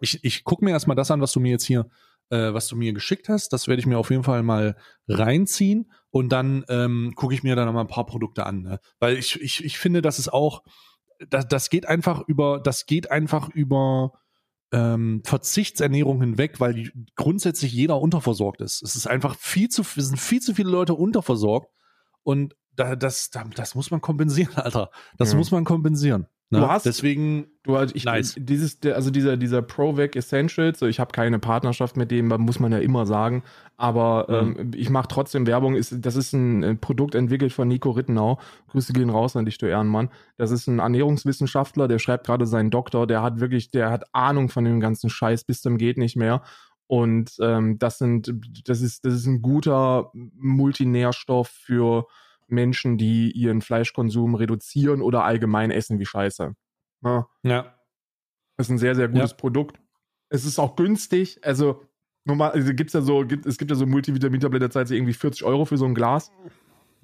[0.00, 1.90] ich, ich gucke mir erstmal das an, was du mir jetzt hier,
[2.30, 3.52] äh, was du mir geschickt hast.
[3.52, 4.76] Das werde ich mir auf jeden Fall mal
[5.08, 8.62] reinziehen und dann ähm, gucke ich mir dann noch mal ein paar Produkte an.
[8.62, 8.80] Ne?
[8.98, 10.62] Weil ich, ich, ich finde, das ist auch,
[11.30, 14.12] das, das geht einfach über, das geht einfach über
[14.72, 18.82] ähm, Verzichtsernährung hinweg, weil die, grundsätzlich jeder unterversorgt ist.
[18.82, 21.70] Es ist einfach viel zu, es sind viel zu viele Leute unterversorgt
[22.22, 24.90] und da, das, da, das muss man kompensieren, Alter.
[25.16, 25.38] Das Ja.
[25.38, 26.26] muss man kompensieren.
[26.50, 26.60] Ne?
[26.60, 28.34] Du hast- Deswegen, Du, also ich, Nice.
[28.38, 32.72] dieses, also dieser, dieser ProVac Essentials, so ich habe keine Partnerschaft mit dem, muss man
[32.72, 33.42] ja immer sagen,
[33.76, 34.56] aber Mhm.
[34.58, 35.74] ähm, ich mache trotzdem Werbung.
[35.74, 38.38] Ist, das ist ein, ein Produkt entwickelt von Nico Rittenau.
[38.68, 40.08] Grüße gehen raus an dich, du Ehrenmann.
[40.38, 44.48] Das ist ein Ernährungswissenschaftler, der schreibt gerade seinen Doktor, der hat wirklich, der hat Ahnung
[44.48, 46.42] von dem ganzen Scheiß bis zum geht nicht mehr.
[46.86, 48.32] Und ähm, das sind,
[48.64, 52.06] das ist, das ist ein guter Multinährstoff für
[52.48, 56.54] Menschen, die ihren Fleischkonsum reduzieren oder allgemein essen wie Scheiße.
[57.04, 57.26] Ja.
[57.42, 57.74] ja.
[58.56, 59.36] Das ist ein sehr, sehr gutes Ja.
[59.36, 59.80] Produkt.
[60.30, 61.38] Es ist auch günstig.
[61.44, 61.82] Also,
[62.24, 65.44] normal, also gibt's ja so, gibt, es gibt ja so Multivitamin-Tabletten, zahlt sie irgendwie 40
[65.44, 66.30] Euro für so ein Glas.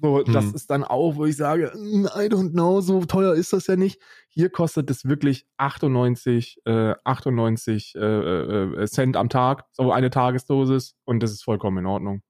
[0.01, 0.55] So, das Mhm.
[0.55, 3.77] ist dann auch, wo ich sage, "Mm, I don't know, so teuer ist das ja
[3.77, 4.01] nicht.
[4.27, 10.95] Hier kostet es wirklich 98, äh, 98 äh, äh, Cent am Tag, so eine Tagesdosis
[11.05, 12.21] und das ist vollkommen in Ordnung.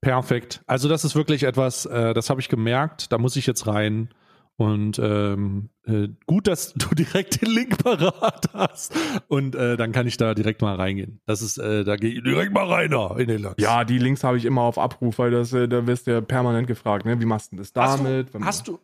[0.00, 0.62] Perfekt.
[0.66, 4.08] Also das ist wirklich etwas, äh, das habe ich gemerkt, da muss ich jetzt rein.
[4.56, 8.94] Und ähm, äh, gut, dass du direkt den Link parat hast.
[9.28, 11.20] Und äh, dann kann ich da direkt mal reingehen.
[11.24, 13.62] Das ist, äh, da gehe ich direkt mal rein da in den Lachs.
[13.62, 16.20] Ja, die Links habe ich immer auf Abruf, weil das, äh, da wirst du ja
[16.20, 17.18] permanent gefragt, ne?
[17.20, 18.34] Wie machst du das Hast damit?
[18.34, 18.78] du, hast du,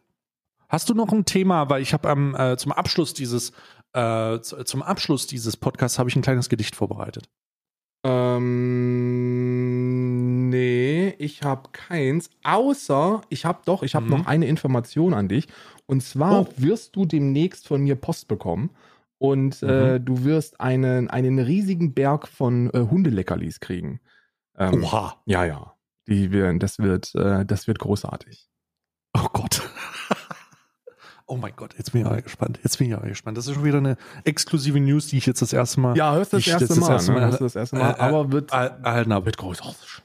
[0.71, 3.53] hast du noch ein Thema, weil ich habe am äh, zum Abschluss dieses
[3.93, 7.29] äh, zu- zum Abschluss dieses Podcasts habe ich ein kleines Gedicht vorbereitet.
[9.07, 12.31] Ähm, nee, ich habe keins.
[12.43, 14.11] Außer, ich habe doch, ich habe Mhm.
[14.11, 15.49] noch eine Information an dich.
[15.87, 16.49] Und zwar Oh.
[16.57, 18.71] wirst du demnächst von mir Post bekommen.
[19.19, 24.01] Und äh, du wirst einen, einen riesigen Berg von äh, Hundeleckerlis kriegen.
[24.59, 25.17] Ähm, Oha.
[25.25, 25.73] Ja, ja.
[26.07, 28.49] Die werden, das wird, äh, das wird großartig.
[29.17, 29.66] Oh Gott.
[31.29, 32.61] Oh mein Gott, jetzt bin ich aber gespannt.
[32.63, 33.37] Jetzt bin ich aber gespannt.
[33.37, 36.33] Das ist schon wieder eine exklusive News, die ich jetzt das erste Mal Ja, hörst
[36.33, 36.95] du das Ich- erste das ist das Mal.
[36.95, 37.21] erste ne?
[37.21, 37.31] Mal.
[37.33, 37.91] Du das erste Mal.
[37.91, 39.27] Äh, äh, aber wird, er- erhalten habe.
[39.27, 40.03] wird großartig.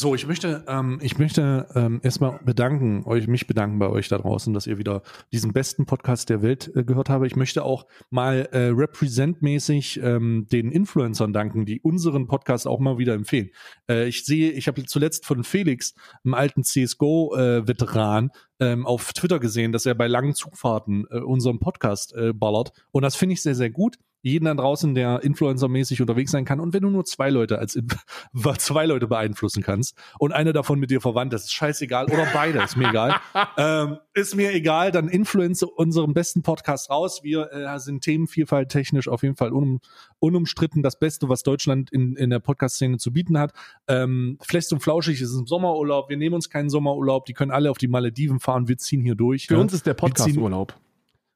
[0.00, 4.18] So, ich möchte, ähm, ich möchte ähm, erstmal bedanken, euch, mich bedanken bei euch da
[4.18, 7.26] draußen, dass ihr wieder diesen besten Podcast der Welt äh, gehört habt.
[7.26, 12.98] Ich möchte auch mal äh, representmäßig ähm, den Influencern danken, die unseren Podcast auch mal
[12.98, 13.50] wieder empfehlen.
[13.90, 18.30] Äh, ich sehe, ich habe zuletzt von Felix, einem alten CSGO-Veteran,
[18.60, 22.70] ähm, auf Twitter gesehen, dass er bei langen Zugfahrten äh, unseren Podcast äh, ballert.
[22.92, 23.98] Und das finde ich sehr, sehr gut.
[24.22, 26.60] Jeden da draußen, der influencermäßig unterwegs sein kann.
[26.60, 27.78] Und wenn du nur zwei Leute als
[28.58, 32.06] zwei Leute beeinflussen kannst und einer davon mit dir verwandt ist, ist scheißegal.
[32.06, 33.14] Oder beide, ist mir egal.
[33.56, 37.20] ähm, ist mir egal, dann influence unseren besten Podcast raus.
[37.22, 39.80] Wir äh, sind Themenvielfalt technisch auf jeden Fall unum,
[40.18, 43.52] unumstritten das Beste, was Deutschland in, in der Podcast-Szene zu bieten hat.
[43.86, 46.08] Ähm, Flecht und Flauschig ist im Sommerurlaub.
[46.08, 47.26] Wir nehmen uns keinen Sommerurlaub.
[47.26, 48.68] Die können alle auf die Malediven fahren.
[48.68, 49.46] Wir ziehen hier durch.
[49.46, 49.60] Für ne?
[49.60, 50.74] uns ist der Podcast-Urlaub.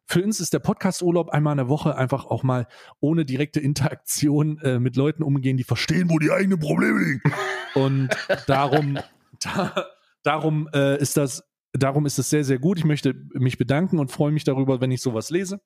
[0.06, 2.66] Für uns ist der Podcast-Urlaub einmal in der Woche einfach auch mal
[3.00, 7.22] ohne direkte Interaktion äh, mit Leuten umgehen, die verstehen, wo die eigenen Probleme liegen.
[7.74, 8.10] Und
[8.46, 8.98] darum,
[9.40, 9.86] da,
[10.22, 12.78] darum äh, ist das, darum ist es sehr, sehr gut.
[12.78, 15.60] Ich möchte mich bedanken und freue mich darüber, wenn ich sowas lese.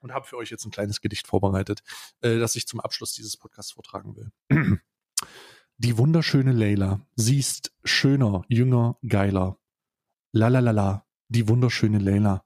[0.00, 1.82] Und habe für euch jetzt ein kleines Gedicht vorbereitet,
[2.20, 4.80] äh, das ich zum Abschluss dieses Podcasts vortragen will.
[5.78, 9.58] Die wunderschöne Leila, sie ist schöner, jünger, geiler.
[10.32, 12.44] La la la la, die wunderschöne Leila.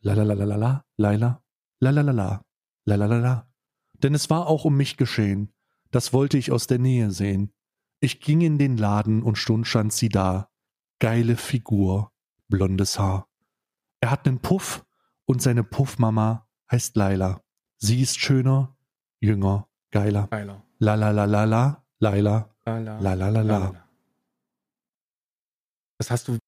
[0.00, 1.42] La la la la la la, Laila,
[1.80, 2.42] la la la la,
[2.84, 3.50] la la la la.
[3.94, 5.52] Denn es war auch um mich geschehen.
[5.90, 7.52] Das wollte ich aus der Nähe sehen.
[8.00, 10.50] Ich ging in den Laden und stund stand sie da.
[11.00, 12.12] Geile Figur,
[12.48, 13.26] blondes Haar.
[14.00, 14.84] Er hat nen Puff
[15.24, 17.42] und seine Puffmama heißt Laila.
[17.78, 18.76] Sie ist schöner,
[19.20, 20.28] jünger, geiler.
[20.28, 20.62] Geiler.
[20.78, 23.88] La la la la la, Laila, La, la, la la la la.
[25.98, 26.38] Das hast du